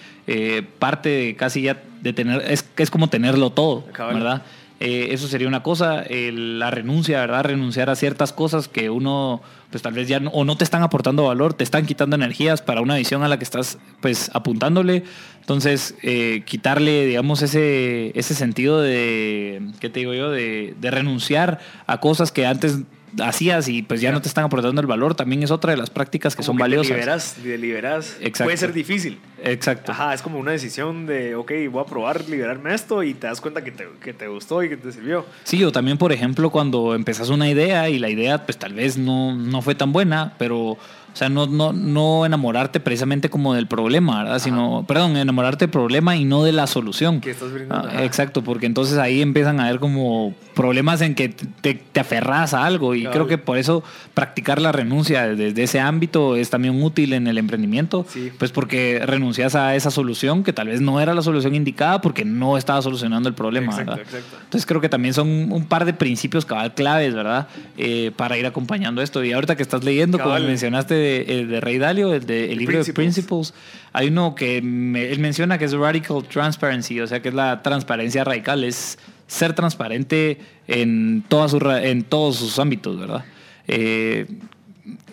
[0.80, 4.16] parte de casi ya de tener, es, es como tenerlo todo, Cabal.
[4.16, 4.44] ¿verdad?
[4.80, 6.04] Eso sería una cosa.
[6.10, 7.44] la renuncia, ¿verdad?
[7.46, 9.42] Renunciar a ciertas cosas que uno,
[9.74, 12.62] pues tal vez ya no, o no te están aportando valor, te están quitando energías
[12.62, 15.04] para una visión a la que estás, pues, apuntándole.
[15.40, 20.30] Entonces, eh, quitarle, digamos, ese, ese sentido de, ¿qué te digo yo?
[20.30, 22.82] De, de renunciar a cosas que antes
[23.22, 25.90] hacías y pues ya no te están aportando el valor, también es otra de las
[25.90, 26.88] prácticas que son valiosas.
[26.88, 28.18] Te liberas, liberas.
[28.38, 29.20] Puede ser difícil.
[29.44, 29.92] Exacto.
[29.92, 33.42] Ajá, es como una decisión de, ok, voy a probar liberarme esto y te das
[33.42, 35.26] cuenta que te, que te gustó y que te sirvió.
[35.44, 38.98] Sí, o también, por ejemplo, cuando empezas una idea y la idea pues tal vez
[38.98, 40.78] no, no fue tan buena, pero
[41.14, 44.40] o sea, no, no, no enamorarte precisamente como del problema, ¿verdad?
[44.40, 47.22] Sino, perdón, enamorarte del problema y no de la solución.
[47.22, 47.90] Que estás brindando.
[47.90, 52.54] Ah, exacto, porque entonces ahí empiezan a haber como problemas en que te, te aferras
[52.54, 56.82] a algo y creo que por eso practicar la renuncia desde ese ámbito es también
[56.82, 58.06] útil en el emprendimiento,
[58.38, 62.26] pues porque renuncias a esa solución que tal vez no era la solución indicada porque
[62.26, 64.06] no estaba solucionando el problema, exacto, ¿verdad?
[64.06, 64.38] Exacto.
[64.44, 67.48] Entonces creo que también son un par de principios cabal claves, ¿verdad?
[67.78, 69.24] Eh, para ir acompañando esto.
[69.24, 72.84] Y ahorita que estás leyendo, como mencionaste el de Rey Dalio, el, de, el libro
[72.84, 73.54] de Principles,
[73.92, 78.24] hay uno que él menciona que es Radical Transparency, o sea, que es la transparencia
[78.24, 83.26] radical, es ser transparente en, todas en todos sus ámbitos, ¿verdad?
[83.68, 84.26] Eh,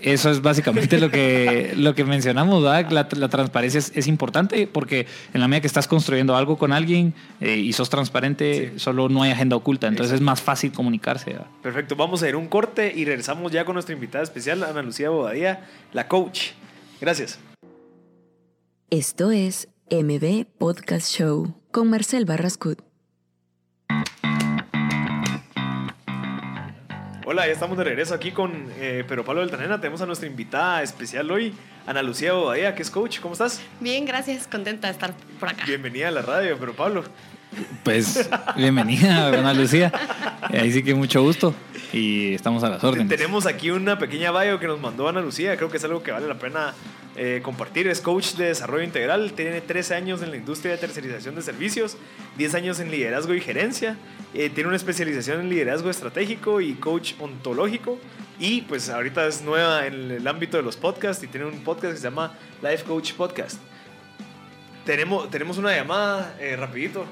[0.02, 2.90] eso es básicamente lo que, lo que mencionamos, ¿verdad?
[2.90, 7.56] La, transparencia es, importante porque en la medida que estás construyendo algo con alguien eh,
[7.56, 11.36] y sos transparente, solo no hay agenda oculta, entonces es más fácil comunicarse.
[11.62, 15.10] Perfecto, vamos a ir un corte y regresamos ya con nuestra invitada especial, Ana Lucía
[15.10, 16.50] Bobadía, la coach.
[17.00, 17.38] Gracias.
[18.90, 22.89] Esto es MB Podcast Show con Marcel Barrascut.
[27.32, 29.80] Hola, ya estamos de regreso aquí con eh, Pero Pablo Beltanena.
[29.80, 31.54] Tenemos a nuestra invitada especial hoy,
[31.86, 33.20] Ana Lucía Bobadilla, que es coach.
[33.20, 33.62] ¿Cómo estás?
[33.78, 34.48] Bien, gracias.
[34.48, 35.62] Contenta de estar por acá.
[35.64, 37.04] Bienvenida a la radio, Pero Pablo.
[37.82, 39.92] Pues bienvenida, Ana Lucía.
[40.42, 41.54] Ahí sí que mucho gusto
[41.92, 43.08] y estamos a las órdenes.
[43.08, 45.56] Tenemos aquí una pequeña bio que nos mandó Ana Lucía.
[45.56, 46.74] Creo que es algo que vale la pena
[47.16, 47.88] eh, compartir.
[47.88, 51.96] Es coach de desarrollo integral, tiene 13 años en la industria de tercerización de servicios,
[52.38, 53.96] 10 años en liderazgo y gerencia,
[54.32, 57.98] eh, tiene una especialización en liderazgo estratégico y coach ontológico.
[58.38, 61.92] Y pues ahorita es nueva en el ámbito de los podcasts y tiene un podcast
[61.92, 63.58] que se llama Life Coach Podcast.
[64.86, 67.04] Tenemos, tenemos una llamada eh, rapidito.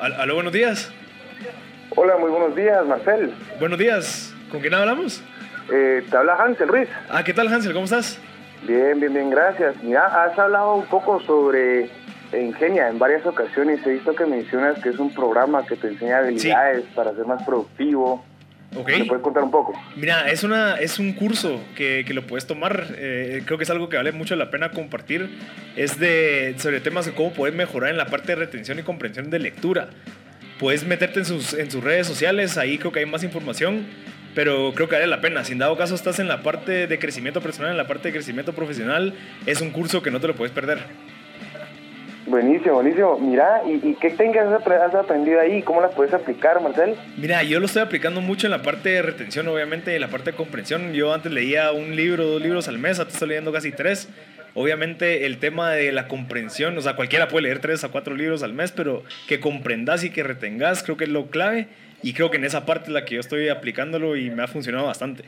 [0.00, 0.92] Aló, buenos días.
[1.96, 3.34] Hola, muy buenos días, Marcel.
[3.58, 4.32] Buenos días.
[4.48, 5.22] ¿Con quién hablamos?
[5.68, 6.88] te habla Hansel Ruiz.
[7.10, 7.72] Ah, ¿qué tal Hansel?
[7.72, 8.18] ¿Cómo estás?
[8.62, 9.74] Bien, bien, bien, gracias.
[9.82, 11.90] Mira, has hablado un poco sobre
[12.32, 13.84] Ingenia en varias ocasiones.
[13.84, 17.42] He visto que mencionas que es un programa que te enseña habilidades para ser más
[17.42, 18.24] productivo.
[18.76, 19.00] Okay.
[19.00, 19.72] ¿Me puedes contar un poco?
[19.96, 22.88] Mira, es, una, es un curso que, que lo puedes tomar.
[22.96, 25.30] Eh, creo que es algo que vale mucho la pena compartir.
[25.74, 29.30] Es de, sobre temas de cómo puedes mejorar en la parte de retención y comprensión
[29.30, 29.88] de lectura.
[30.58, 33.86] Puedes meterte en sus, en sus redes sociales, ahí creo que hay más información
[34.34, 35.42] pero creo que vale la pena.
[35.42, 38.12] Si en dado caso estás en la parte de crecimiento personal, en la parte de
[38.12, 39.14] crecimiento profesional,
[39.46, 40.78] es un curso que no te lo puedes perder.
[42.28, 43.18] Buenísimo, buenísimo.
[43.18, 45.62] Mira, ¿y, qué técnicas has aprendido ahí?
[45.62, 46.94] ¿Cómo las puedes aplicar, Marcel?
[47.16, 50.08] Mira, yo lo estoy aplicando mucho en la parte de retención, obviamente, y en la
[50.08, 50.92] parte de comprensión.
[50.92, 54.10] Yo antes leía un libro, dos libros al mes, ahora estoy leyendo casi tres.
[54.54, 58.42] Obviamente el tema de la comprensión, o sea, cualquiera puede leer tres a cuatro libros
[58.42, 61.68] al mes, pero que comprendas y que retengas, creo que es lo clave.
[62.02, 64.48] Y creo que en esa parte es la que yo estoy aplicándolo y me ha
[64.48, 65.24] funcionado bastante.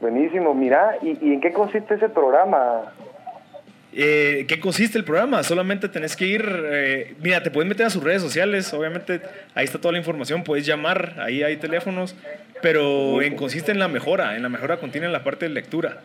[0.00, 2.92] Buenísimo, mira, ¿y, en qué consiste ese programa?
[3.96, 5.42] Eh, ¿Qué consiste el programa?
[5.44, 9.20] Solamente tenés que ir, eh, mira, te puedes meter a sus redes sociales, obviamente
[9.54, 12.16] ahí está toda la información, puedes llamar, ahí hay teléfonos,
[12.60, 15.98] pero en, consiste en la mejora, en la mejora continua en la parte de lectura.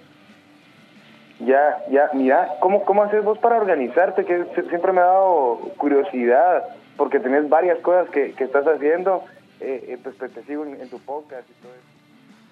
[1.40, 4.24] Ya, ya, mira, ¿cómo, cómo haces vos para organizarte?
[4.24, 9.24] Que siempre me ha dado curiosidad, porque tenés varias cosas que, que estás haciendo
[9.62, 11.89] eh, eh, pues, te sigo en, tu podcast y todo eso.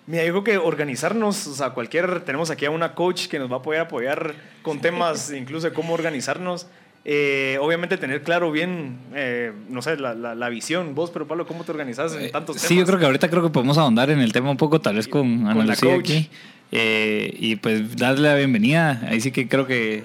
[0.08, 3.52] Mira, yo creo que organizarnos, o sea, cualquier, tenemos aquí a una coach que nos
[3.52, 6.68] va a poder apoyar con temas incluso de cómo organizarnos.
[7.04, 8.98] Eh, obviamente tener claro bien,
[9.70, 10.96] no sé, la, la, visión.
[10.96, 12.68] Vos, pero Pablo, ¿cómo te organizas en tantos temas?
[12.68, 14.96] Sí, yo creo que ahorita creo que podemos ahondar en el tema un poco, tal
[14.96, 16.30] vez con Ana Lucía aquí.
[16.72, 19.02] y pues darle la bienvenida.
[19.10, 20.04] Ahí sí que creo que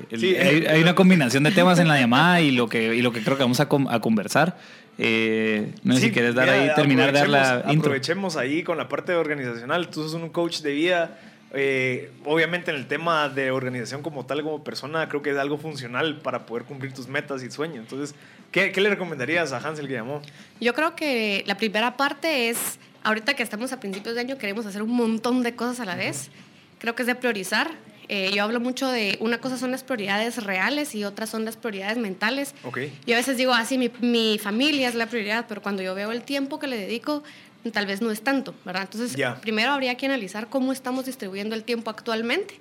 [0.68, 3.36] hay, una combinación de temas en la llamada y lo que, y lo que creo
[3.36, 4.56] que vamos a, a conversar.
[4.98, 7.90] Eh, no sé si quieres dar ahí, terminar de dar la intro.
[7.90, 9.88] Aprovechemos ahí con la parte organizacional.
[9.88, 11.18] Tú sos un coach de vida.
[11.54, 15.58] Eh, obviamente en el tema de organización como tal, como persona, creo que es algo
[15.58, 17.80] funcional para poder cumplir tus metas y sueños.
[17.80, 18.14] Entonces,
[18.50, 20.22] ¿qué, ¿qué, le recomendarías a Hansel que llamó?
[20.60, 24.64] Yo creo que la primera parte es, ahorita que estamos a principios de año, queremos
[24.64, 26.30] hacer un montón de cosas a la vez.
[26.78, 27.70] Creo que es de priorizar
[28.08, 31.56] Eh, yo hablo mucho de una cosa son las prioridades reales y otras son las
[31.56, 32.54] prioridades mentales.
[32.64, 32.78] Ok.
[33.06, 36.12] Yo a veces digo, así mi, mi familia es la prioridad, pero cuando yo veo
[36.12, 37.22] el tiempo que le dedico,
[37.70, 38.82] tal vez no es tanto, ¿verdad?
[38.82, 42.58] Entonces, primero habría que analizar cómo estamos distribuyendo el tiempo actualmente.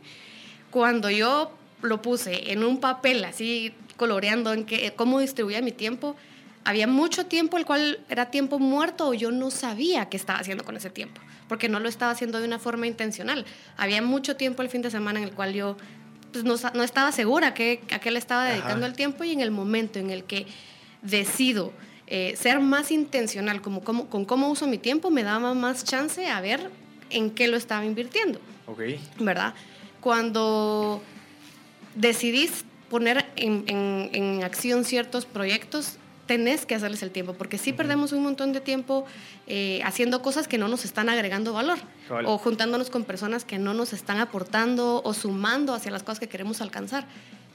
[0.69, 1.51] Cuando yo
[1.81, 6.15] lo puse en un papel así coloreando en que, cómo distribuía mi tiempo,
[6.63, 10.63] había mucho tiempo el cual era tiempo muerto o yo no sabía qué estaba haciendo
[10.63, 11.19] con ese tiempo,
[11.51, 13.43] porque no lo estaba haciendo de una forma intencional.
[13.75, 15.75] Había mucho tiempo el fin de semana en el cual yo
[16.31, 18.87] pues, no, no estaba segura que, a qué le estaba dedicando Ajá.
[18.87, 20.47] el tiempo y en el momento en el que
[21.01, 21.73] decido
[22.07, 26.25] eh, ser más intencional como, como- con cómo uso mi tiempo, me daba más chance
[26.25, 26.69] a ver
[27.09, 28.39] en qué lo estaba invirtiendo.
[28.65, 28.83] Ok.
[29.19, 29.53] ¿verdad?
[29.99, 31.01] Cuando
[31.95, 35.97] decidís poner en, en- en acción ciertos proyectos,
[36.31, 39.03] tenés que hacerles el tiempo, porque sí perdemos un montón de tiempo
[39.47, 41.77] eh, haciendo cosas que no nos están agregando valor,
[42.23, 46.29] o juntándonos con personas que no nos están aportando o sumando hacia las cosas que
[46.29, 47.05] queremos alcanzar.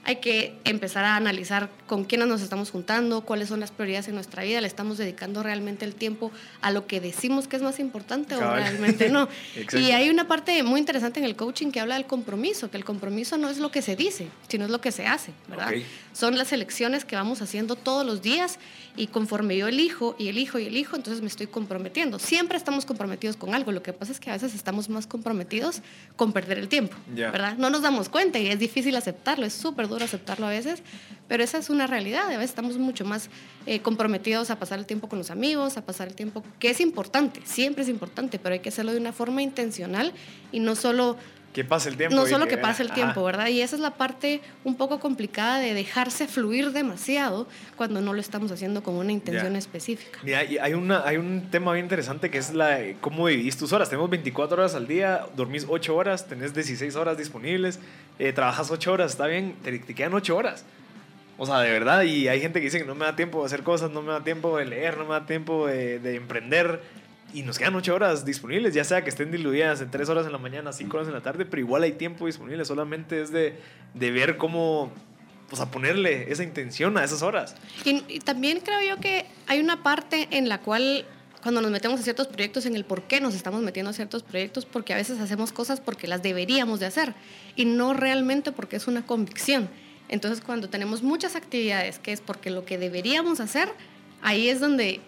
[0.09, 4.15] Hay que empezar a analizar con quiénes nos estamos juntando, cuáles son las prioridades en
[4.15, 7.81] nuestra vida, le estamos dedicando realmente el tiempo a lo que decimos que es más
[7.81, 8.63] importante o Cabal.
[8.63, 9.29] realmente no.
[9.73, 12.85] Y hay una parte muy interesante en el coaching que habla del compromiso, que el
[12.85, 15.71] compromiso no es lo que se dice, sino es lo que se hace, ¿verdad?
[15.71, 15.83] Ok.
[16.13, 18.59] Son las elecciones que vamos haciendo todos los días
[18.97, 22.19] y conforme yo elijo y elijo y elijo, entonces me estoy comprometiendo.
[22.21, 25.83] Siempre estamos comprometidos con algo, lo que pasa es que a veces estamos más comprometidos
[26.15, 27.33] con perder el tiempo, Ya.
[27.33, 27.57] ¿verdad?
[27.59, 30.83] No nos damos cuenta y es difícil aceptarlo, es súper duro aceptarlo a veces,
[31.29, 33.31] pero esa es una realidad, a veces estamos mucho más
[33.67, 36.81] eh, comprometidos a pasar el tiempo con los amigos, a pasar el tiempo, que es
[36.81, 40.13] importante, siempre es importante, pero hay que hacerlo de una forma intencional
[40.53, 41.17] y no solo
[41.57, 42.15] Que pase el tiempo.
[42.15, 42.97] no solo que pase el ajá.
[42.97, 43.47] tiempo, ¿verdad?
[43.47, 48.21] Y esa es la parte un poco complicada de dejarse fluir demasiado cuando no lo
[48.21, 50.19] estamos haciendo con una intención específica.
[50.23, 53.73] Mira, y hay, una, hay un tema bien interesante que es la, cómo dividís tus
[53.73, 53.89] horas.
[53.89, 57.81] Tenemos 24 horas al día, dormís 8 horas, tenés 16 horas disponibles,
[58.19, 60.67] eh, trabajas 8 horas, está bien, te, te quedan 8 horas.
[61.39, 63.47] O sea, de verdad, y hay gente que dice que no me da tiempo de
[63.47, 66.83] hacer cosas, no me da tiempo de leer, no me da tiempo de, de emprender.
[67.35, 70.33] Y nos quedan 8 horas disponibles, ya sea que estén diluidas en 3 horas en
[70.33, 73.59] la mañana, 5 horas en la tarde, pero igual hay tiempo disponible, solamente es de,
[73.95, 74.93] de ver cómo,
[75.49, 77.57] pues a ponerle esa intención a esas horas.
[77.85, 81.05] Y, y también creo yo que hay una parte en la cual
[81.47, 84.25] cuando nos metemos a ciertos proyectos, en el por qué nos estamos metiendo a ciertos
[84.25, 87.15] proyectos, porque a veces hacemos cosas porque las deberíamos de hacer
[87.55, 89.69] y no realmente porque es una convicción.
[90.09, 93.69] Entonces cuando tenemos muchas actividades que es porque lo que deberíamos hacer,
[94.23, 95.01] ahí es donde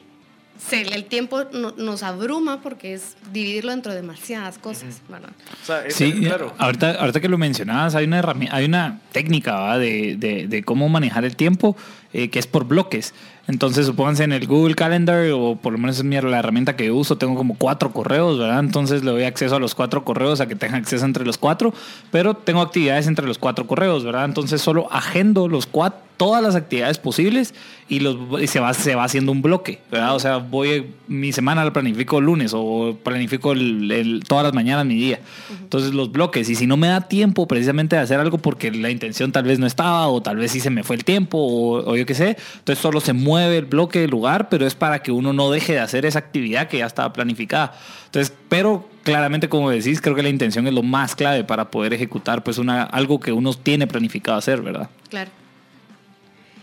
[0.58, 5.30] se, el tiempo no- nos abruma porque es dividirlo dentro de demasiadas cosas, ¿verdad?
[5.62, 6.52] O sea, es- Sí, claro.
[6.58, 10.16] ahorita, ahorita que lo mencionabas, hay una, herrami- hay una técnica de-
[10.48, 11.76] de cómo manejar el tiempo
[12.12, 13.14] eh, que es por bloques.
[13.46, 16.90] Entonces, supónganse en el Google Calendar, o por lo menos es mi- la herramienta que
[16.90, 18.60] uso, tengo como cuatro correos, ¿verdad?
[18.60, 21.72] Entonces le doy acceso a los cuatro correos, a que tengan acceso entre los cuatro,
[22.10, 24.26] pero tengo actividades entre los cuatro correos, ¿verdad?
[24.26, 27.54] Entonces solo agendo los cuatro, todas las actividades posibles
[27.88, 30.16] y, los, y se, va, se va haciendo un bloque, ¿verdad?
[30.16, 34.52] O sea, voy, mi semana la planifico el lunes o planifico el- el- todas las
[34.52, 35.20] mañanas mi día.
[35.62, 38.90] Entonces los bloques, y si no me da tiempo precisamente de hacer algo porque la
[38.90, 41.92] intención tal vez no estaba o tal vez sí se me fue el tiempo o,
[41.92, 45.02] o yo qué sé, entonces solo se mueve el bloque del lugar, pero es para
[45.02, 47.74] que uno no deje de hacer esa actividad que ya estaba planificada.
[48.06, 51.92] Entonces, pero claramente como decís, creo que la intención es lo más clave para poder
[51.94, 54.88] ejecutar pues una, algo que uno tiene planificado hacer, ¿verdad?
[55.08, 55.30] Claro.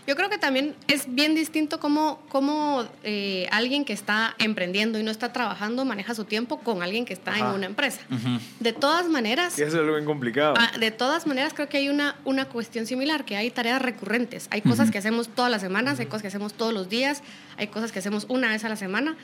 [0.06, 5.02] Yo creo que también es bien distinto cómo, cómo eh, alguien que está emprendiendo y
[5.02, 7.48] no está trabajando maneja su tiempo con alguien que está Ajá.
[7.50, 8.00] en una empresa.
[8.60, 10.54] De todas maneras, Sí, eso es algo bien complicado.
[10.58, 14.46] ah, de todas maneras creo que hay una, una cuestión similar, que hay tareas recurrentes.
[14.50, 17.22] Hay cosas que hacemos todas las semanas, hay cosas que hacemos todos los días,
[17.56, 19.16] hay cosas que hacemos una vez a la semana.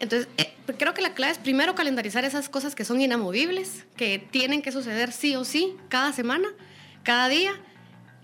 [0.00, 4.18] Entonces, eh, creo que la clave es primero calendarizar esas cosas que son inamovibles, que
[4.18, 6.48] tienen que suceder sí o sí, cada semana,
[7.02, 7.52] cada día,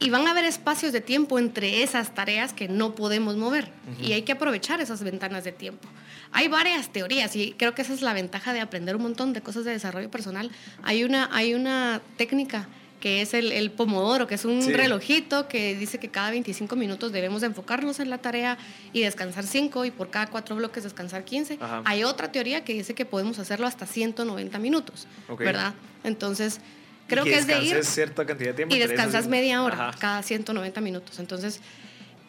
[0.04, 3.68] y van a haber espacios de tiempo entre esas tareas que no podemos mover.
[4.02, 5.88] Y hay que aprovechar esas ventanas de tiempo.
[6.32, 9.40] Hay varias teorías y creo que esa es la ventaja de aprender un montón de
[9.40, 10.50] cosas de desarrollo personal.
[10.82, 12.68] Hay una, hay una técnica
[13.00, 14.72] que es el, el pomodoro, que es un Sí.
[14.72, 18.56] relojito que dice que cada 25 minutos debemos enfocarnos en la tarea
[18.94, 21.58] y descansar 5 y por cada cuatro bloques descansar 15.
[21.60, 21.82] Ajá.
[21.84, 25.06] Hay otra teoría que dice que podemos hacerlo hasta 190 minutos.
[25.38, 25.74] ¿verdad?
[26.02, 26.60] Entonces,
[27.04, 28.74] Y creo que, es de ir descanses cierta cantidad de tiempo.
[28.74, 29.98] y descansas media hora Ajá.
[29.98, 31.18] cada 190 minutos.
[31.18, 31.60] Entonces,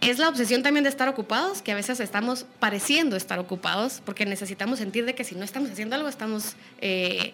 [0.02, 4.26] es la obsesión también de estar ocupados, que a veces estamos pareciendo estar ocupados, porque
[4.26, 7.34] necesitamos sentir de que si no estamos haciendo algo, estamos eh,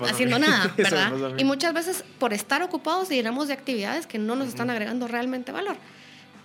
[0.00, 1.12] haciendo nada, ¿verdad?
[1.36, 5.52] Y muchas veces por estar ocupados llenamos de actividades que no nos están agregando realmente
[5.52, 5.76] valor.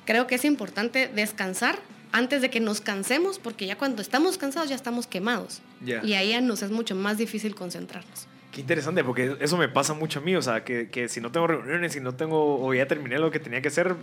[0.06, 1.80] Creo que es importante descansar
[2.12, 5.62] antes de que nos cansemos, porque ya cuando estamos cansados ya estamos quemados.
[5.84, 8.28] Y ahí nos es mucho más difícil concentrarnos.
[8.54, 11.32] Qué interesante, porque eso me pasa mucho a mí, o sea, que, que si no
[11.32, 13.96] tengo reuniones, si no tengo, o ya terminé lo que tenía que hacer,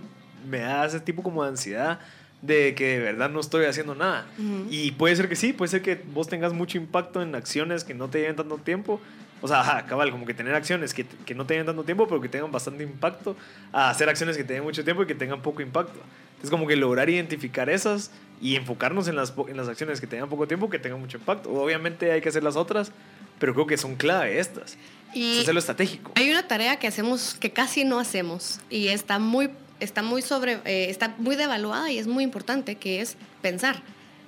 [0.49, 2.01] me da ese tipo como de ansiedad
[2.43, 4.27] de que de verdad no estoy haciendo nada.
[4.39, 4.67] Ujú.
[4.71, 7.95] Y puede ser que sí, puede ser que vos tengas mucho impacto en acciones que
[7.95, 9.01] no te lleven tanto tiempo.
[9.43, 12.07] O sea, ajá, cabal, como que tener acciones que, que no te lleven tanto tiempo,
[12.09, 13.37] pero que tengan bastante impacto,
[13.72, 16.01] a hacer acciones que tengan mucho tiempo y que tengan poco impacto.
[16.31, 18.11] Entonces, como que lograr identificar esas
[18.41, 21.51] y enfocarnos en las, en las acciones que tengan poco tiempo, que tengan mucho impacto.
[21.53, 22.93] Obviamente hay que hacer las otras,
[23.41, 24.76] pero creo que son clave estas.
[25.12, 26.12] Y Es hacerlo estratégico.
[26.14, 30.61] hay una tarea que hacemos que casi no hacemos y está muy, está muy sobre,
[30.64, 33.82] eh, está muy devaluada y es muy importante, que es pensar.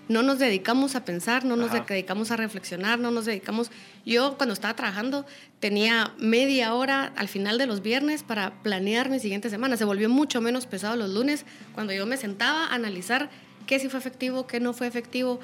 [0.08, 1.84] No nos dedicamos a pensar, no nos Ajá.
[1.88, 3.70] dedicamos a reflexionar, no nos dedicamos.
[4.04, 5.24] Yo cuando estaba trabajando
[5.60, 9.76] tenía media hora al final de los viernes para planear mi siguiente semana.
[9.76, 11.44] Se volvió mucho menos pesado los lunes
[11.74, 13.30] cuando yo me sentaba a analizar
[13.68, 15.38] qué sí fue efectivo, qué no fue efectivo.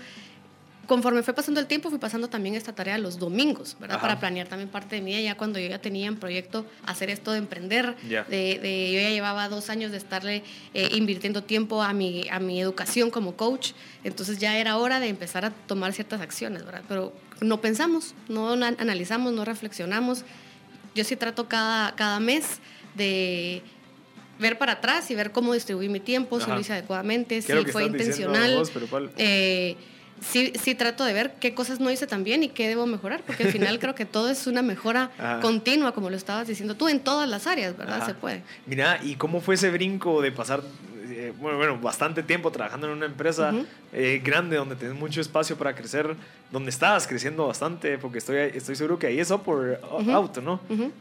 [0.89, 3.99] Conforme fue pasando el tiempo, fui pasando también esta tarea los domingos, ¿verdad?
[3.99, 4.07] Ajá.
[4.09, 7.11] Para planear también parte de mi día, ya cuando yo ya tenía en proyecto hacer
[7.11, 8.24] esto de emprender, de,
[8.59, 12.59] de- yo ya llevaba dos años de estarle eh, invirtiendo tiempo a mi, a mi
[12.61, 13.72] educación como coach,
[14.03, 16.82] entonces ya era hora de empezar a tomar ciertas acciones, ¿verdad?
[16.89, 17.12] Pero
[17.43, 20.24] no pensamos, no na- analizamos, no reflexionamos.
[20.95, 22.61] Yo sí trato cada, cada mes
[22.95, 23.62] de
[24.39, 27.59] ver para atrás y ver cómo distribuí mi tiempo, si lo hice adecuadamente, ¿Qué es
[27.59, 28.55] lo si fue intencional.
[28.55, 29.11] vos, pero cuál?
[29.18, 29.76] Eh,
[30.20, 33.22] sí, sí trato de ver qué cosas no hice tan bien y qué debo mejorar,
[33.26, 35.40] porque al final creo que todo es una mejora Ajá.
[35.40, 37.98] continua, como lo estabas diciendo tú, en todas las áreas, ¿verdad?
[37.98, 38.06] Ajá.
[38.06, 38.42] Se puede.
[38.66, 40.62] Mira, ¿y cómo fue ese brinco de pasar,
[41.28, 43.52] eh, bueno, bueno, bastante tiempo trabajando en una empresa
[43.92, 46.14] eh, grande donde tienes mucho espacio para crecer,
[46.50, 47.98] donde estabas creciendo bastante?
[47.98, 49.80] Porque estoy, estoy seguro que ahí es up or
[50.12, 50.54] out, ¿no?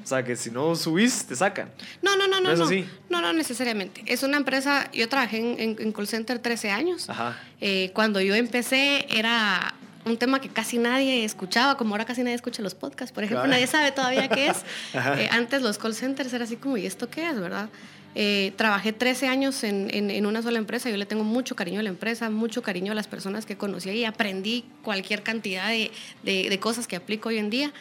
[0.04, 1.70] O sea, que si no subís, te sacan.
[2.02, 2.48] No, no, no, no.
[2.48, 2.66] ¿No es no.
[2.66, 2.86] así?
[3.10, 4.04] No, no necesariamente.
[4.06, 7.10] Es una empresa, yo trabajé en, en- en call center 13 años.
[7.10, 7.38] Ajá.
[7.62, 9.74] Eh, cuando yo empecé era
[10.06, 13.42] un tema que casi nadie escuchaba, como ahora casi nadie escucha los podcasts, por ejemplo,
[13.44, 13.52] Claro.
[13.52, 14.58] nadie sabe todavía qué es.
[15.18, 17.68] Eh, antes los call centers era así como, ¿y esto qué es, verdad?
[18.16, 21.80] Eh, trabajé 13 años en, en- en una sola empresa, yo le tengo mucho cariño
[21.80, 25.92] a la empresa, mucho cariño a las personas que conocí y aprendí cualquier cantidad de,
[26.24, 27.72] de- de cosas que aplico hoy en día,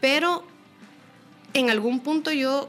[0.00, 0.44] pero
[1.54, 2.68] en algún punto yo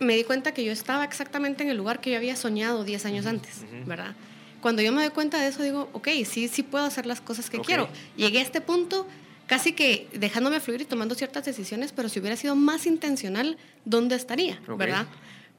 [0.00, 3.04] me di cuenta que yo estaba exactamente en el lugar que yo había soñado 10
[3.06, 3.64] años antes.
[3.86, 4.14] ¿verdad?
[4.62, 7.48] Cuando yo me doy cuenta de eso, digo, ok, sí, sí puedo hacer las cosas
[7.50, 7.66] que Ok.
[7.66, 7.88] quiero.
[8.16, 9.06] Llegué a este punto
[9.46, 14.16] casi que dejándome fluir y tomando ciertas decisiones, pero si hubiera sido más intencional, ¿dónde
[14.16, 14.58] estaría?
[14.68, 14.76] Ok.
[14.78, 15.06] ¿Verdad?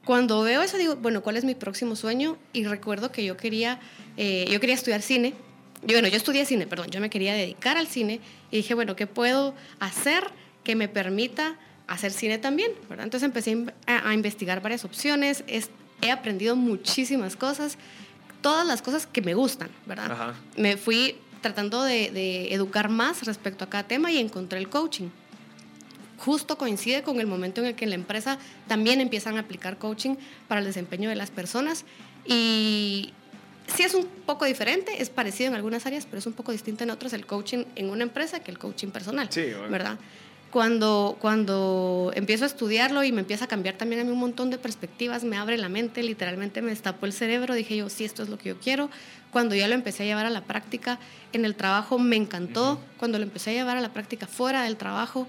[0.08, 2.38] Cuando veo eso, digo, bueno, ¿cuál es mi próximo sueño?
[2.54, 3.78] Y recuerdo que yo quería,
[4.16, 5.34] eh, yo quería estudiar cine.
[5.82, 8.96] Yo, bueno, yo estudié cine, perdón, yo me quería dedicar al cine y dije, bueno,
[8.96, 10.24] ¿qué puedo hacer
[10.64, 12.70] que me permita hacer cine también?
[12.88, 13.04] ¿verdad?
[13.04, 15.68] Entonces empecé a in- a, a investigar varias opciones, es-
[16.00, 17.76] he aprendido muchísimas cosas,
[18.40, 20.10] todas las cosas que me gustan, ¿verdad?
[20.10, 20.34] Ajá.
[20.56, 25.08] Me fui tratando de, de educar más respecto a cada tema y encontré el coaching
[26.18, 29.78] justo coincide con el momento en el que en la empresa también empiezan a aplicar
[29.78, 30.16] coaching
[30.48, 31.84] para el desempeño de las personas
[32.26, 33.12] y
[33.74, 36.84] sí es un poco diferente, es parecido en algunas áreas, pero es un poco distinto
[36.84, 39.68] en otras el coaching en una empresa que el coaching personal, Sí, obvio.
[39.70, 39.98] ¿verdad?
[40.50, 44.48] Cuando, cuando empiezo a estudiarlo y me empieza a cambiar también a mí un montón
[44.48, 48.22] de perspectivas, me abre la mente, literalmente me destapó el cerebro, dije yo, sí, esto
[48.22, 48.88] es lo que yo quiero.
[49.30, 50.98] Cuando ya lo empecé a llevar a la práctica
[51.34, 52.80] en el trabajo, me encantó.
[52.96, 55.28] Cuando lo empecé a llevar a la práctica fuera del trabajo,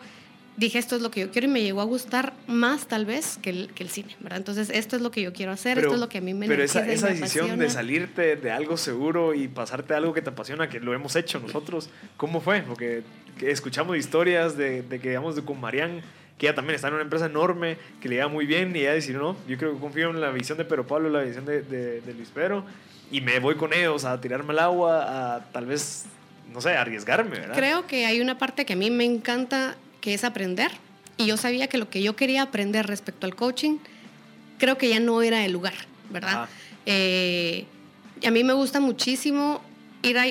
[0.60, 3.40] dije, esto es lo que yo quiero y me llegó a gustar más tal vez
[3.42, 4.38] que el, que el cine, ¿verdad?
[4.38, 6.48] Entonces, esto es lo que yo quiero hacer, esto es lo que a mí me
[6.48, 7.70] Pero esa, esa me decisión de apasiona.
[7.70, 11.40] salirte de algo seguro y pasarte a algo que te apasiona, que lo hemos hecho
[11.40, 12.62] nosotros, ¿cómo fue?
[12.62, 13.04] Porque
[13.38, 16.02] que escuchamos historias de, de que, digamos, de con Marian,
[16.38, 18.94] que ella también está en una empresa enorme, que le iba muy bien, y ella
[18.94, 21.62] decir, no, yo creo que confío en la visión de Pedro Pablo, la visión de,
[21.62, 22.66] de, de Luis Pedro,
[23.12, 26.06] y me voy con ellos a tirarme al agua, a tal vez,
[26.54, 27.56] no sé, arriesgarme, ¿verdad?
[27.56, 30.72] Creo que hay una parte que a mí me encanta, que es aprender.
[31.18, 33.78] Y yo sabía que lo que yo quería aprender respecto al coaching,
[34.58, 35.74] creo que ya no era el lugar,
[36.10, 36.48] ¿verdad?
[36.86, 37.66] Eh,
[38.22, 39.62] y a mí me gusta muchísimo
[40.04, 40.26] ir a...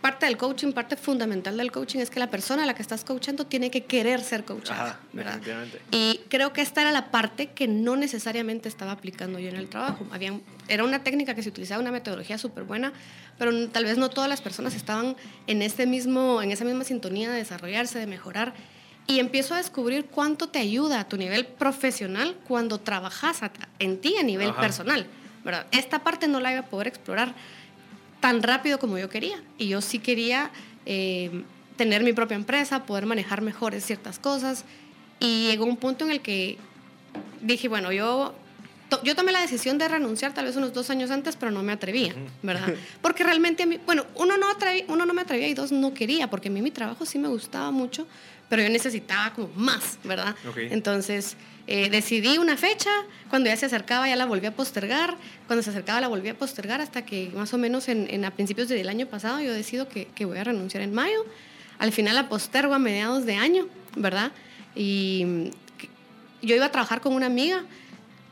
[0.00, 3.04] Parte del coaching, parte fundamental del coaching es que la persona a la que estás
[3.04, 5.80] coachando tiene que querer ser coachada, definitivamente.
[5.90, 9.68] Y creo que esta era la parte que no necesariamente estaba aplicando yo en el
[9.68, 10.06] trabajo.
[10.68, 12.92] Era una técnica que se utilizaba, una metodología súper buena,
[13.38, 17.30] pero tal vez no todas las personas estaban en, este mismo, en esa misma sintonía
[17.30, 18.54] de desarrollarse, de mejorar.
[19.06, 24.00] Y empiezo a descubrir cuánto te ayuda a tu nivel profesional cuando trabajas a- en
[24.00, 24.60] ti a nivel Ajá.
[24.60, 25.06] personal.
[25.44, 25.66] ¿verdad?
[25.70, 27.32] Esta parte no la iba a poder explorar
[28.20, 29.40] tan rápido como yo quería.
[29.58, 30.50] Y yo sí quería
[30.86, 31.42] eh,
[31.76, 34.64] tener mi propia empresa, poder manejar mejores ciertas cosas.
[35.20, 36.58] Y llegó un punto en el que
[37.42, 38.34] dije, bueno, yo
[38.88, 41.62] to- yo tomé la decisión de renunciar tal vez unos dos años antes, pero no
[41.62, 42.74] me atrevía, ¿verdad?
[43.02, 44.46] Porque realmente a mí, bueno, uno no,
[44.88, 47.28] uno no me atrevía y dos no quería, porque a mí mi trabajo sí me
[47.28, 48.06] gustaba mucho,
[48.48, 50.34] pero yo necesitaba como más, ¿verdad?
[50.72, 52.90] Entonces eh, decidí una fecha,
[53.28, 55.16] cuando ya se acercaba ya la volví a postergar,
[55.48, 58.30] cuando se acercaba la volví a postergar hasta que más o menos en, en a
[58.30, 61.24] principios del año pasado yo decido que, que voy a renunciar en mayo.
[61.78, 63.66] Al final la postergo a mediados de año,
[63.96, 64.30] ¿verdad?
[64.76, 65.50] Y
[66.42, 67.64] yo iba a trabajar con una amiga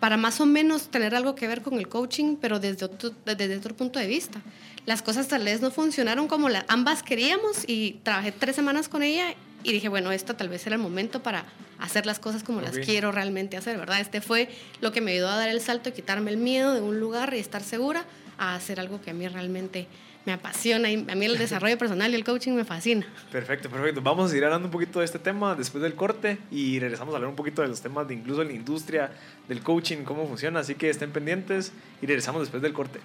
[0.04, 3.56] para más o menos tener algo que ver con el coaching, pero desde otro, desde
[3.56, 4.42] otro punto de vista.
[4.84, 9.02] Las cosas tal vez no funcionaron como la, ambas queríamos y trabajé tres semanas con
[9.02, 11.46] ella y dije, bueno, esto tal vez era el momento para
[11.78, 13.98] hacer las cosas como las quiero realmente hacer, ¿verdad?
[13.98, 14.50] Este fue
[14.82, 17.32] lo que me ayudó a dar el salto y quitarme el miedo de un lugar
[17.32, 18.04] y estar segura
[18.36, 19.86] a hacer algo que a mí realmente
[20.26, 23.06] me apasiona y a mí el desarrollo personal y el coaching me fascina.
[23.30, 24.00] Perfecto, perfecto.
[24.00, 27.16] Vamos a seguir hablando un poquito de este tema después del corte y regresamos a
[27.16, 29.10] hablar un poquito de los temas de incluso la industria
[29.48, 30.60] del coaching, cómo funciona.
[30.60, 33.00] Así que estén pendientes y regresamos después del corte.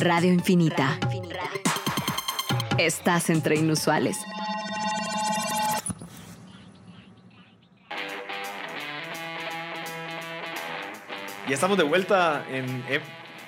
[0.00, 0.96] Radio Infinita.
[2.78, 4.16] Estás entre inusuales.
[11.48, 12.82] Ya estamos de vuelta en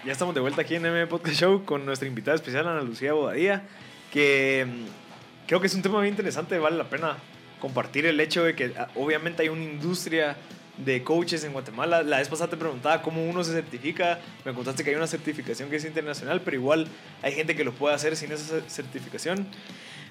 [0.04, 3.12] ya estamos de vuelta aquí en M Podcast Show con nuestra invitada especial Ana Lucía
[3.12, 3.64] Bodadía,
[4.10, 7.18] que mm, creo que es un tema muy interesante, vale la pena
[7.60, 10.36] compartir el hecho de que ah, obviamente hay una industria
[10.78, 12.02] de coaches en Guatemala.
[12.02, 15.68] La vez pasada te preguntaba cómo uno se certifica, me contaste que hay una certificación
[15.68, 16.88] que es internacional, pero igual
[17.20, 19.46] hay gente que lo puede hacer sin esa cer- certificación.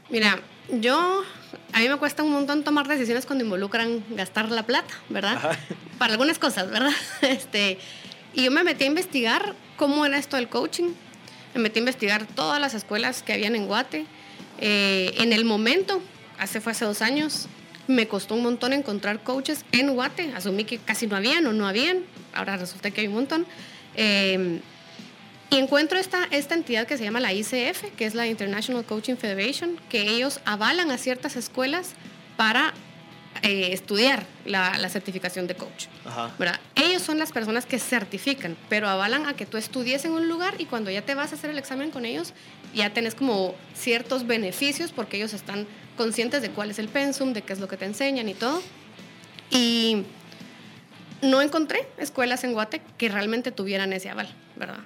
[0.10, 0.40] Mira,
[0.72, 1.24] yo,
[1.72, 5.34] a mí me cuesta un montón tomar decisiones cuando involucran gastar la plata, ¿verdad?
[5.34, 5.60] Ajá.
[5.98, 6.92] Para algunas cosas, ¿verdad?
[7.22, 7.78] Este,
[8.34, 10.92] y yo me metí a investigar cómo era esto del coaching.
[11.54, 14.06] Me metí a investigar todas las escuelas que habían en Guate.
[14.60, 16.02] Eh, en el momento,
[16.38, 17.48] hace fue hace dos años,
[17.88, 20.32] me costó un montón encontrar coaches en Guate.
[20.36, 22.04] Asumí que casi no habían o no habían.
[22.34, 23.46] Ahora resulta que hay un montón.
[23.96, 24.60] Eh,
[25.50, 29.16] y encuentro esta, esta entidad que se llama la ICF, que es la International Coaching
[29.16, 31.94] Federation, que ellos avalan a ciertas escuelas
[32.38, 32.74] para
[33.42, 35.88] eh, estudiar la, la certificación de coach.
[36.06, 36.32] Ajá.
[36.38, 36.60] ¿verdad?
[36.76, 40.56] Ellos son las personas que certifican, pero avalan a que tú estudies en un lugar
[40.60, 42.34] y cuando ya te vas a hacer el examen con ellos,
[42.76, 45.66] ya tenés como ciertos beneficios porque ellos están
[45.98, 48.62] conscientes de cuál es el pensum, de qué es lo que te enseñan y todo.
[49.50, 50.04] Y
[51.24, 54.80] no encontré escuelas en Guate que realmente tuvieran ese aval, ¿verdad?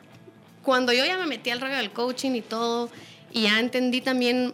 [0.64, 2.90] Cuando yo ya me metí al rollo del coaching y todo,
[3.32, 4.54] y ya entendí también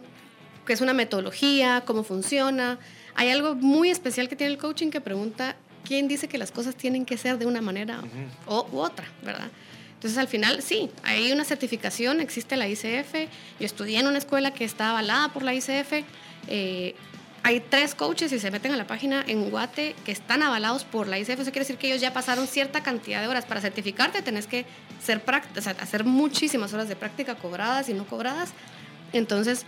[0.66, 2.78] qué es una metodología, cómo funciona,
[3.14, 6.74] hay algo muy especial que tiene el coaching que pregunta quién dice que las cosas
[6.74, 8.02] tienen que ser de una manera
[8.46, 9.50] o, u otra, ¿verdad?
[9.94, 14.52] Entonces al final sí, hay una certificación, existe la ICF, yo estudié en una escuela
[14.52, 16.04] que está avalada por la ICF,
[16.48, 16.94] eh,
[17.42, 21.08] hay tres coaches y se meten a la página en Guate que están avalados por
[21.08, 21.40] la ICF.
[21.40, 23.46] Eso quiere decir que ellos ya pasaron cierta cantidad de horas.
[23.46, 24.66] Para certificarte tenés que
[25.02, 25.22] ser
[25.56, 28.52] o sea, hacer muchísimas horas de práctica cobradas y no cobradas.
[29.12, 29.64] Entonces,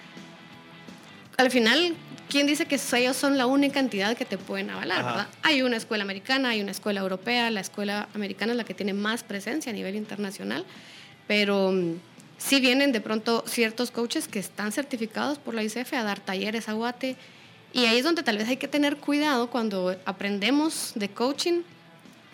[1.38, 1.94] al final,
[2.28, 5.00] ¿quién dice que ellos son la única entidad que te pueden avalar?
[5.00, 5.10] Ajá.
[5.10, 5.26] ¿verdad?
[5.42, 7.50] Hay una escuela americana, hay una escuela europea.
[7.50, 10.66] La escuela americana es la que tiene más presencia a nivel internacional.
[11.26, 11.94] Pero mm,
[12.36, 16.68] sí vienen de pronto ciertos coaches que están certificados por la ICF a dar talleres
[16.68, 17.16] a Guate.
[17.72, 21.62] Y ahí es donde tal vez hay que tener cuidado cuando aprendemos de coaching,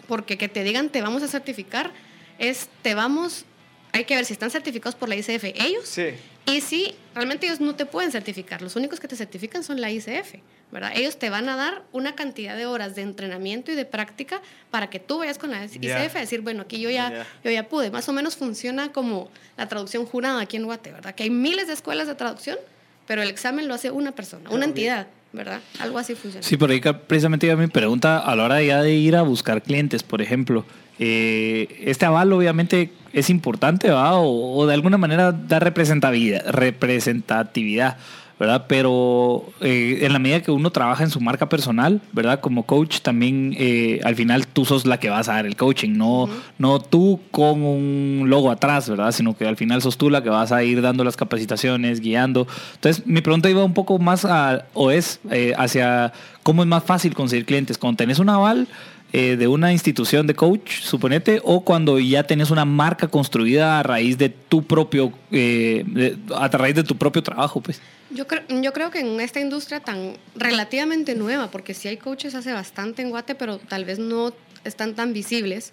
[0.06, 1.90] porque que te digan te vamos a certificar
[2.38, 3.44] es te vamos,
[3.92, 6.10] hay que ver si están certificados por la ICF ellos Sí.
[6.46, 9.90] y si realmente ellos no te pueden certificar, los únicos que te certifican son la
[9.90, 10.36] ICF,
[10.72, 10.92] ¿verdad?
[10.94, 14.88] Ellos te van a dar una cantidad de horas de entrenamiento y de práctica para
[14.88, 17.90] que tú vayas con la ICF a decir, bueno, aquí yo ya, yo ya pude.
[17.90, 21.14] Más o menos funciona como la traducción jurada aquí en Guate, ¿verdad?
[21.14, 22.58] Que hay miles de escuelas de traducción,
[23.06, 25.60] pero el examen lo hace una persona, una entidad, ¿verdad?
[25.80, 26.46] Algo así funciona.
[26.46, 29.62] Sí, por ahí precisamente iba mi pregunta a la hora ya de ir a buscar
[29.62, 30.64] clientes, por ejemplo.
[30.98, 34.14] eh, este aval obviamente es importante, ¿va?
[34.14, 37.96] O, o de alguna manera da representatividad, representatividad
[38.38, 38.66] ¿verdad?
[38.68, 42.40] Pero eh, en la medida que uno trabaja en su marca personal, ¿verdad?
[42.40, 45.96] Como coach, también eh, al final tú sos la que vas a dar el coaching,
[45.96, 46.28] no,
[46.58, 49.12] no tú con un logo atrás, ¿verdad?
[49.12, 52.46] Sino que al final sos tú la que vas a ir dando las capacitaciones, guiando.
[52.74, 56.12] Entonces, mi pregunta iba un poco más a, o es eh, hacia
[56.42, 57.76] cómo es más fácil conseguir clientes.
[57.76, 58.68] Cuando tenés un aval,
[59.12, 63.82] eh, de una institución de coach, suponete, o cuando ya tenés una marca construida a
[63.82, 67.80] raíz de tu propio, eh, de- a raíz de tu propio trabajo, pues.
[68.10, 72.34] Yo creo, yo creo que en esta industria tan relativamente nueva, porque sí hay coaches
[72.34, 74.32] hace bastante en Guate, pero tal vez no
[74.64, 75.72] están tan visibles,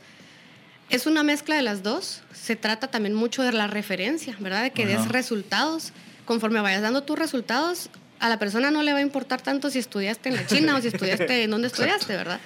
[0.90, 2.22] es una mezcla de las dos.
[2.32, 4.64] Se trata también mucho de la referencia, ¿verdad?
[4.64, 4.98] De que Ajá.
[5.02, 5.92] des resultados,
[6.26, 7.90] conforme vayas dando tus resultados,
[8.26, 10.82] a la persona no le va a importar tanto si estudiaste en la China o
[10.82, 12.40] si estudiaste en donde estudiaste, ¿verdad?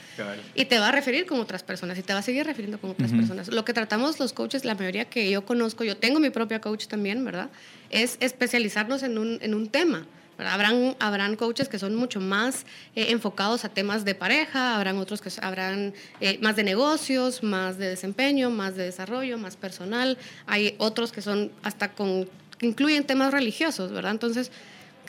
[0.54, 2.90] Y te va a referir con otras personas y te va a seguir refiriendo con
[2.90, 3.48] otras personas.
[3.48, 6.88] Lo que tratamos los coaches, la mayoría que yo conozco, yo tengo mi propia coach
[6.88, 7.50] también, ¿verdad?
[7.90, 10.06] Es especializarnos en un, en un tema.
[10.38, 10.54] ¿verdad?
[10.54, 12.66] Habrán, habrán coaches que son mucho más
[12.96, 17.78] eh, enfocados a temas de pareja, habrán otros que habrán eh, más de negocios, más
[17.78, 20.18] de desempeño, más de desarrollo, más personal.
[20.46, 24.12] Hay otros que son hasta con, que incluyen temas religiosos, ¿verdad?
[24.12, 24.52] Entonces,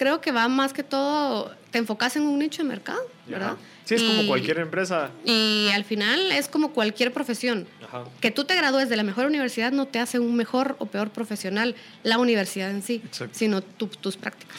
[0.00, 3.56] creo que va más que todo, te enfocas en un nicho de mercado, ¿verdad?
[3.84, 5.10] Sí, es como cualquier empresa.
[5.26, 7.66] y al final es como cualquier profesión.
[7.86, 8.04] Ajá.
[8.20, 11.10] Que tú te gradúes de la mejor universidad no te hace un mejor o peor
[11.10, 13.36] profesional la universidad en sí, Exacto.
[13.38, 14.56] sino tu- tus prácticas.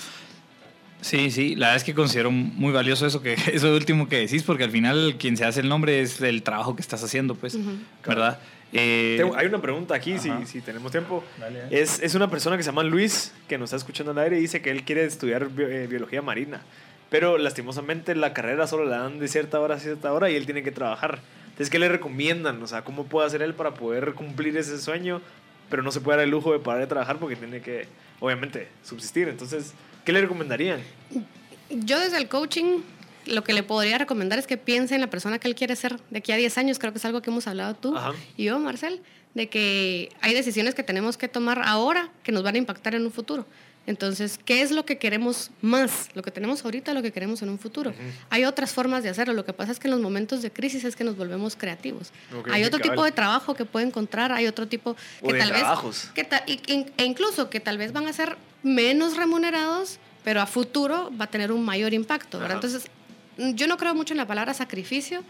[1.01, 4.43] Sí, sí, la verdad es que considero muy valioso eso que eso último que decís,
[4.43, 7.57] porque al final quien se hace el nombre es el trabajo que estás haciendo, pues.
[8.05, 8.37] ¿verdad?
[8.73, 10.45] Eh, Tengo- hay una pregunta aquí, si, Ajá.
[10.45, 11.23] si tenemos tiempo.
[11.39, 11.63] Dale.
[11.71, 14.41] Es, es una persona que se llama Luis, que nos está escuchando al aire y
[14.41, 16.61] dice que él quiere estudiar bio- eh, biología marina.
[17.09, 20.45] Pero lastimosamente la carrera solo la dan de cierta hora a cierta hora y él
[20.45, 21.19] tiene que trabajar.
[21.43, 22.63] Entonces, ¿qué le recomiendan?
[22.63, 25.21] O sea, ¿cómo puede hacer él para poder cumplir ese sueño?
[25.69, 27.87] Pero no se puede dar el lujo de parar de trabajar porque tiene que,
[28.21, 29.27] obviamente, subsistir.
[29.27, 29.73] Entonces,
[30.05, 30.79] ¿qué le recomendarían?
[31.69, 32.79] Yo desde el coaching
[33.25, 35.99] lo que le podría recomendar es que piense en la persona que él quiere ser
[36.09, 36.79] de aquí a 10 años.
[36.79, 38.11] Creo que es algo que hemos hablado tú Ajá.
[38.37, 39.01] y yo, Marcel,
[39.33, 43.05] de que hay decisiones que tenemos que tomar ahora que nos van a impactar en
[43.05, 43.45] un futuro.
[43.87, 46.09] Entonces, ¿qué es lo que queremos más?
[46.13, 47.93] Lo que tenemos ahorita, lo que queremos en un futuro.
[48.29, 49.33] Hay otras formas de hacerlo.
[49.33, 52.11] Lo que pasa es que en los momentos de crisis es que nos volvemos creativos.
[52.37, 52.91] Ok, hay otro cabal.
[52.91, 56.11] tipo de trabajo que puede encontrar, hay otro tipo O que de tal trabajos.
[56.15, 56.27] vez
[56.61, 61.25] que e incluso que tal vez van a ser menos remunerados, pero a futuro va
[61.25, 62.39] a tener un mayor impacto.
[62.45, 62.83] Entonces,
[63.55, 65.23] yo no creo mucho en la palabra sacrificio,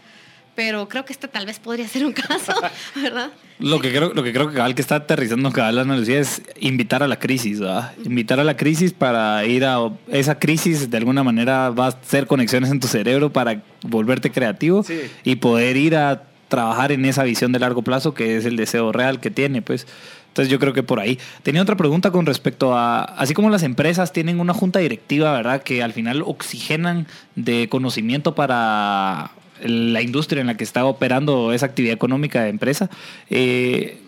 [0.54, 2.52] pero creo que este tal vez podría ser un caso,
[2.94, 3.30] ¿verdad?
[3.58, 6.42] Lo que creo, lo que creo que cabal que está aterrizando cabal la analogía es
[6.60, 7.92] invitar a la crisis, ¿verdad?
[8.04, 9.78] Invitar a la crisis para ir a
[10.10, 14.82] esa crisis de alguna manera va a hacer conexiones en tu cerebro para volverte creativo
[14.82, 15.00] Sí.
[15.24, 18.92] y poder ir a trabajar en esa visión de largo plazo que es el deseo
[18.92, 19.86] real que tiene, pues.
[20.32, 21.18] Entonces yo creo que por ahí.
[21.42, 25.62] Tenía otra pregunta con respecto a, así como las empresas tienen una junta directiva, ¿verdad?
[25.62, 27.06] Que al final oxigenan
[27.36, 32.88] de conocimiento para la industria en la que está operando esa actividad económica de empresa.
[33.28, 34.00] Eh,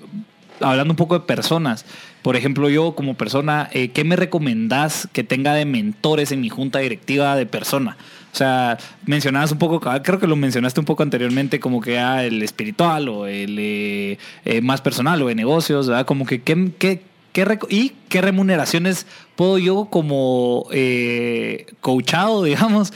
[0.60, 1.84] hablando un poco de personas,
[2.22, 6.48] por ejemplo, yo como persona, eh, ¿qué me recomendás que tenga de mentores en mi
[6.48, 7.98] junta directiva de persona?
[8.34, 8.76] O sea,
[9.06, 12.42] mencionabas un poco, cabal, creo que lo mencionaste un poco anteriormente, como que ah, el
[12.42, 16.04] espiritual o el eh, eh, más personal o de negocios, ¿verdad?
[16.04, 17.00] Como que, ¿qué, qué,
[17.32, 19.06] qué ¿y qué remuneraciones
[19.36, 22.92] puedo yo como eh, coachado, digamos,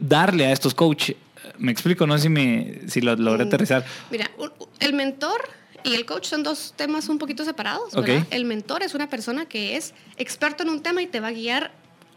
[0.00, 1.16] darle a estos coaches?
[1.58, 3.48] Me explico, no sé si, me, si lo logré Mm.
[3.48, 3.84] aterrizar.
[4.10, 4.30] Mira,
[4.78, 5.42] el mentor
[5.84, 7.94] y el coach son dos temas un poquito separados.
[7.94, 8.06] Ok.
[8.06, 8.26] ¿verdad?
[8.30, 11.32] El mentor es una persona que es experto en un tema y te va a
[11.32, 11.70] guiar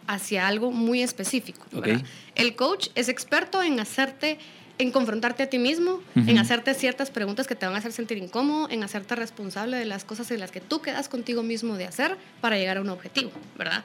[0.07, 1.65] hacia algo muy específico.
[1.71, 2.01] ¿verdad?
[2.35, 4.37] El coach es experto en hacerte,
[4.77, 8.17] en confrontarte a ti mismo, en hacerte ciertas preguntas que te van a hacer sentir
[8.17, 11.85] incómodo, en hacerte responsable de las cosas en las que tú quedas contigo mismo de
[11.85, 13.83] hacer para llegar a un objetivo, ¿verdad?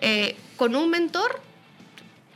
[0.00, 1.40] Eh, con un mentor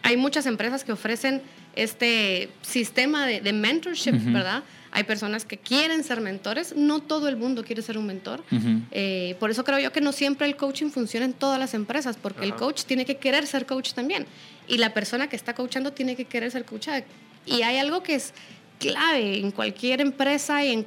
[0.03, 1.43] hay muchas empresas que ofrecen
[1.77, 4.13] este sistema de, de mentorship.
[4.33, 4.63] ¿verdad?
[4.95, 8.45] Hay personas que quieren ser mentores, no todo el mundo quiere ser un mentor.
[8.53, 8.83] Ujú.
[8.91, 12.19] Eh, por eso creo yo que no siempre el coaching funciona en todas las empresas,
[12.21, 12.59] porque el Ajá.
[12.59, 14.27] coach tiene que querer ser coach también.
[14.69, 17.05] Y la persona que está coachando tiene que querer ser coachada.
[17.47, 18.35] Y hay algo que es
[18.79, 20.87] clave en cualquier empresa y en,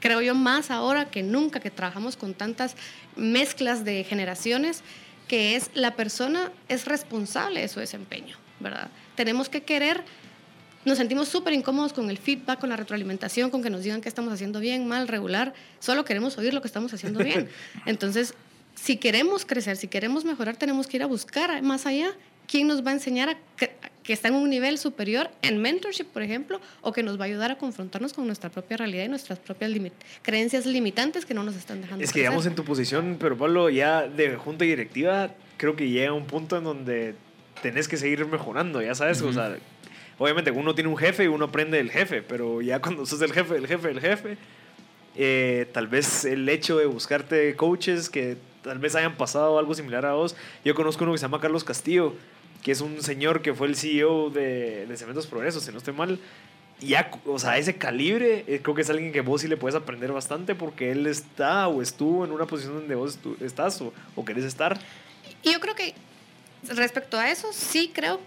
[0.00, 2.76] creo yo, más ahora que nunca que trabajamos con tantas
[3.16, 4.82] mezclas de generaciones,
[5.28, 8.90] que es la persona es responsable de su desempeño, ¿verdad?
[9.14, 10.02] Tenemos que querer
[10.84, 14.08] nos sentimos súper incómodos con el feedback, con la retroalimentación, con que nos digan que
[14.08, 15.54] estamos haciendo bien, mal, regular.
[15.80, 17.48] Solo queremos oír lo que estamos haciendo bien.
[17.86, 18.34] Entonces,
[18.74, 22.10] si queremos crecer, si queremos mejorar, tenemos que ir a buscar más allá
[22.46, 23.70] quién nos va a enseñar a que,
[24.02, 27.26] que está en un nivel superior en mentorship, por ejemplo, o que nos va a
[27.26, 31.42] ayudar a confrontarnos con nuestra propia realidad y nuestras propias limit- creencias limitantes que no
[31.44, 32.30] nos están dejando Es que crecer.
[32.30, 36.58] digamos en tu posición, pero Pablo, ya de junta directiva, creo que llega un punto
[36.58, 37.14] en donde
[37.62, 39.56] tenés que seguir mejorando, ya sabes, o sea,
[40.18, 43.32] obviamente uno tiene un jefe y uno aprende del jefe, pero ya cuando sos el
[43.32, 44.36] jefe, del jefe, del jefe,
[45.16, 50.06] eh, tal vez el hecho de buscarte coaches que tal vez hayan pasado algo similar
[50.06, 50.34] a vos.
[50.64, 52.14] Yo conozco uno que se llama Carlos Castillo,
[52.62, 55.94] que es un señor que fue el CEO de, de Cementos Progresos, si no estoy
[55.94, 56.18] mal.
[56.80, 59.76] Ya, o sea, ese calibre, eh, creo que es alguien que vos sí le puedes
[59.76, 64.24] aprender bastante porque él está o estuvo en una posición donde vos estás o, o
[64.24, 64.78] querés estar.
[65.42, 65.94] Y yo creo que
[66.68, 68.18] respecto a eso, sí creo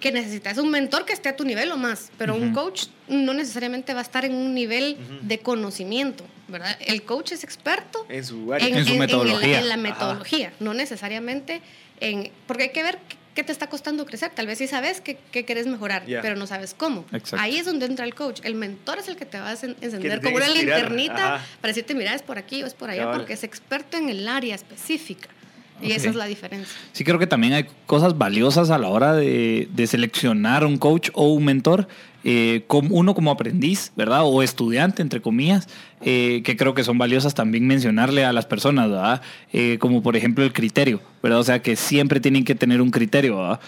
[0.00, 3.32] que necesitas un mentor que esté a tu nivel o más, pero un coach no
[3.32, 6.76] necesariamente va a estar en un nivel de conocimiento, ¿verdad?
[6.84, 8.68] El coach es experto En su área.
[8.68, 9.58] En su el- metodología.
[9.58, 11.62] en la metodología, no necesariamente
[12.00, 12.30] en...
[12.46, 12.98] Porque hay que ver
[13.34, 14.30] qué- te está costando crecer.
[14.34, 17.04] Tal vez sí sabes qué, qué quieres mejorar, pero no sabes cómo.
[17.12, 17.36] Exacto.
[17.38, 18.40] Ahí es donde entra el coach.
[18.44, 21.46] El mentor es el que te va a encen- encender como una que linternita Ajá.
[21.60, 23.18] para decirte, mira, es por aquí o es por allá, Cabal.
[23.18, 25.28] porque es experto en el área específica.
[25.82, 26.74] Y esa es la diferencia.
[26.92, 31.10] Sí, creo que también hay cosas valiosas a la hora de, de seleccionar un coach
[31.12, 31.86] o un mentor,
[32.28, 34.22] eh, como uno como aprendiz, ¿verdad?
[34.24, 35.68] O estudiante, entre comillas,
[36.00, 39.22] eh, que creo que son valiosas también mencionarle a las personas, ¿verdad?
[39.52, 41.38] Eh, como por ejemplo el criterio, ¿verdad?
[41.38, 43.60] O sea, que siempre tienen que tener un criterio, ¿verdad?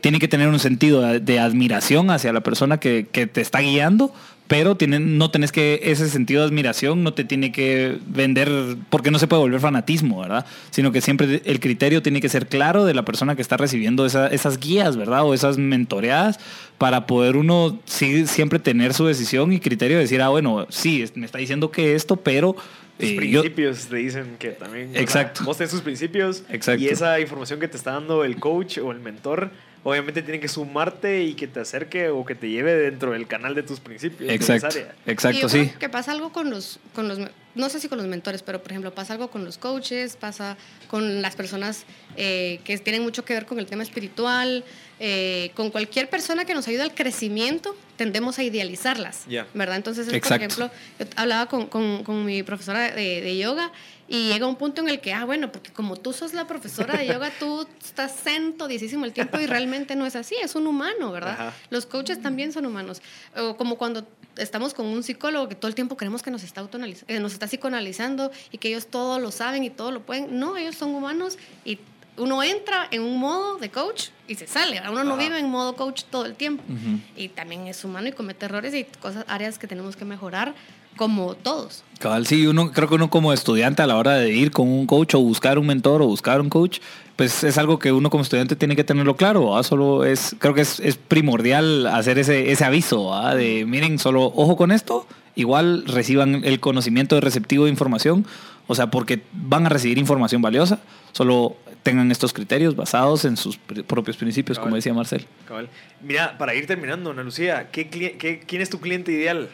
[0.00, 3.60] Tienen que tener un sentido de, de admiración hacia la persona que, que te está
[3.60, 4.14] guiando,
[4.50, 8.50] pero tienen, no tenés que, ese sentido de admiración no te tiene que vender,
[8.88, 10.44] porque no se puede volver fanatismo, ¿verdad?
[10.70, 14.04] Sino que siempre el criterio tiene que ser claro de la persona que está recibiendo
[14.04, 15.22] esa- esas guías, ¿verdad?
[15.24, 16.40] O esas mentoreadas,
[16.78, 21.04] para poder uno sí- siempre tener su decisión y criterio de decir, ah, bueno, sí,
[21.14, 22.56] me está diciendo que esto, pero...
[22.98, 24.88] Tus eh, yo- principios te dicen que también.
[24.88, 25.44] o sea, Exacto.
[25.44, 26.42] vos tenés tus principios.
[26.50, 26.82] Exacto.
[26.82, 29.52] Y esa información que te está dando el coach o el mentor,
[29.82, 33.54] obviamente tiene que sumarte y que te acerque o que te lleve dentro del canal
[33.54, 34.30] de tus principios.
[34.30, 34.78] exacto.
[35.06, 35.66] Y exacto, yo sí.
[35.66, 37.18] creo que pasa algo con los, con los,
[37.54, 40.56] no sé si con los mentores, pero por ejemplo pasa algo con los coaches, pasa
[40.88, 41.84] con las personas
[42.16, 44.64] eh, que tienen mucho que ver con el tema espiritual,
[44.98, 49.46] eh, con cualquier persona que nos ayude al crecimiento, tendemos a idealizarlas, Ya.
[49.54, 49.76] ¿verdad?
[49.76, 53.72] Entonces, es, por ejemplo, yo hablaba con, con- con mi profesora de, de yoga
[54.10, 56.98] y llega un punto en el que, ah, bueno, porque como tú sos la profesora
[56.98, 60.66] de yoga, tú estás zen todísimo el tiempo y realmente no es así, es un
[60.66, 61.32] humano, ¿verdad?
[61.32, 61.54] Ajá.
[61.70, 63.00] Los coaches también son humanos.
[63.36, 64.06] O como cuando
[64.36, 67.32] estamos con un psicólogo que todo el tiempo creemos que nos está, autoanaliz- eh, nos
[67.32, 70.38] está psicoanalizando y que ellos todo lo saben y todo lo pueden.
[70.40, 71.78] No, ellos son humanos y
[72.16, 74.74] uno entra en un modo de coach y se sale.
[74.80, 74.92] ¿verdad?
[74.92, 75.22] Uno no Ajá.
[75.22, 76.62] vive en modo coach todo el tiempo.
[76.68, 76.98] Ujú.
[77.16, 80.52] Y también es humano y comete errores y cosas, áreas que tenemos que mejorar
[80.96, 81.82] como todos.
[81.98, 84.86] Cabal, sí, uno, creo que uno como estudiante a la hora de ir con un
[84.86, 86.78] coach o buscar un mentor o buscar un coach,
[87.16, 89.62] pues es algo que uno como estudiante tiene que tenerlo claro, ¿va?
[89.62, 93.34] Solo es, creo que es, es primordial hacer ese, ese aviso, ¿va?
[93.34, 98.26] De miren, solo ojo con esto, igual reciban el conocimiento de receptivo de información,
[98.66, 100.78] o sea, porque van a recibir información valiosa,
[101.12, 105.26] solo tengan estos criterios basados en sus pr- propios principios, como decía Marcel.
[105.46, 105.68] Cabal.
[106.02, 109.48] Mira, para ir terminando, Ana Lucía, ¿qué, qué- ¿quién es tu cliente ideal?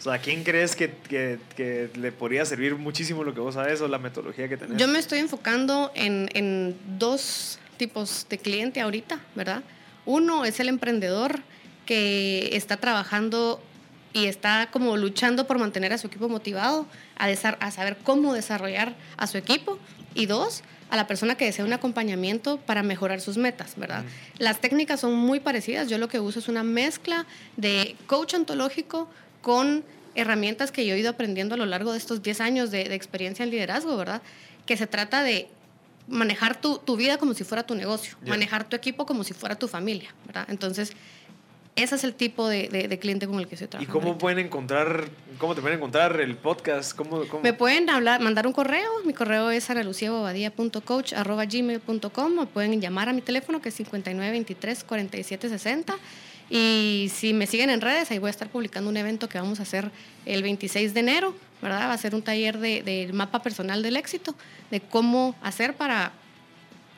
[0.00, 3.80] O sea, ¿quién crees que, que- que le podría servir muchísimo lo que vos sabes
[3.82, 4.78] o la metodología que tenés?
[4.78, 9.62] Yo me estoy enfocando en, en dos tipos de cliente ahorita, ¿verdad?
[10.06, 11.40] Uno es el emprendedor
[11.84, 13.62] que está trabajando
[14.12, 16.86] y está como luchando por mantener a su equipo motivado,
[17.18, 19.78] a, a saber cómo desarrollar a su equipo.
[20.14, 24.02] Y dos, a la persona que desea un acompañamiento para mejorar sus metas, ¿verdad?
[24.38, 25.88] Las técnicas son muy parecidas.
[25.88, 27.26] Yo lo que uso es una mezcla
[27.56, 29.08] de coach ontológico
[29.42, 29.84] con
[30.14, 32.94] herramientas que yo he ido aprendiendo a lo largo de estos 10 años de, de
[32.94, 34.22] experiencia en liderazgo, ¿verdad?
[34.66, 35.48] Que se trata de
[36.08, 38.30] manejar tu, tu vida como si fuera tu negocio, Ya.
[38.30, 40.46] manejar tu equipo como si fuera tu familia, ¿verdad?
[40.50, 40.92] Entonces,
[41.76, 43.92] ese es el tipo de, de- de cliente con el que estoy ¿Y trabajando.
[43.92, 44.20] cómo ahorita.
[44.20, 45.04] pueden encontrar,
[45.38, 46.96] cómo te pueden encontrar el podcast?
[46.96, 47.42] ¿Cómo, cómo?
[47.44, 48.90] Me pueden hablar, mandar un correo.
[49.04, 55.94] Mi correo es analuciabobadía.coach.gmail.com o pueden llamar a mi teléfono que es 5923-4760.
[56.50, 59.60] Y si me siguen en redes, ahí voy a estar publicando un evento que vamos
[59.60, 59.90] a hacer
[60.26, 61.88] el 26 de enero, ¿verdad?
[61.88, 64.34] Va a ser un taller de- del mapa personal del éxito,
[64.72, 66.12] de cómo hacer para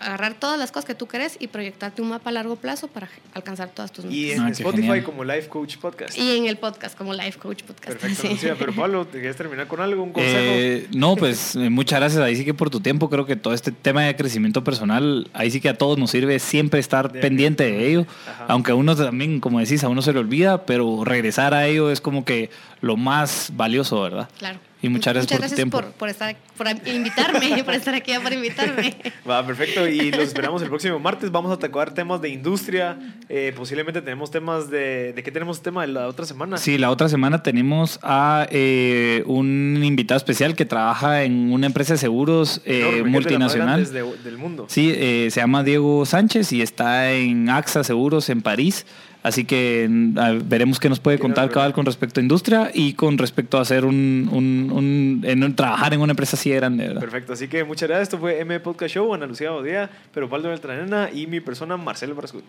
[0.03, 3.09] agarrar todas las cosas que tú querés y proyectarte un mapa a largo plazo para
[3.35, 4.17] alcanzar todas tus metas.
[4.19, 5.05] Y Y, en Ah, Spotify genial.
[5.05, 6.19] como Life Coach Podcast.
[6.19, 7.99] en el podcast, como Life Coach Podcast.
[7.99, 8.49] Perfecto, sí.
[8.59, 10.03] Pero Pablo, ¿te quieres terminar con algo?
[10.03, 10.37] ¿Un consejo?
[10.39, 13.09] Eh, no, pues eh, muchas gracias ahí sí que por tu tiempo.
[13.09, 16.39] Creo que todo este tema de crecimiento personal, ahí sí que a todos nos sirve
[16.39, 18.07] siempre estar De- pendiente de ello.
[18.29, 18.47] Ajá.
[18.49, 21.91] Aunque a uno también, como decís, a uno se le olvida, pero regresar a ello
[21.91, 22.51] es como que
[22.83, 24.29] lo más valioso, ¿verdad?
[24.39, 24.59] Claro.
[24.85, 25.81] Y muchas gracias por tu tiempo.
[25.81, 28.93] por, por estar, por invitarme, por estar aquí, por invitarme.
[29.29, 29.87] Va, perfecto.
[29.87, 31.31] Y los esperamos el próximo martes.
[31.31, 32.99] Vamos a tocar temas de industria.
[33.29, 35.13] Eh, posiblemente tenemos temas de...
[35.13, 36.57] ¿De qué tenemos tema de la otra semana?
[36.57, 41.93] Sí, la otra semana tenemos a eh, un invitado especial que trabaja en una empresa
[41.93, 43.85] de seguros eh, de multinacional.
[43.93, 44.67] de- del mundo.
[44.69, 48.85] Sí, eh, se llama Diego Sánchez y está en AXA Seguros en París.
[49.23, 52.95] Así que mm, a- veremos qué nos puede contar cabal con respecto a industria y
[52.95, 56.57] con respecto a hacer un, un- un- en un- trabajar en una empresa así de
[56.57, 57.01] grande, ¿verdad?
[57.01, 58.09] Perfecto, así que muchas gracias.
[58.09, 62.15] Esto fue M Podcast Show, Ana Lucía Bodía, pero Pablo Beltranena y mi persona Marcelo
[62.17, 62.43] Brascut.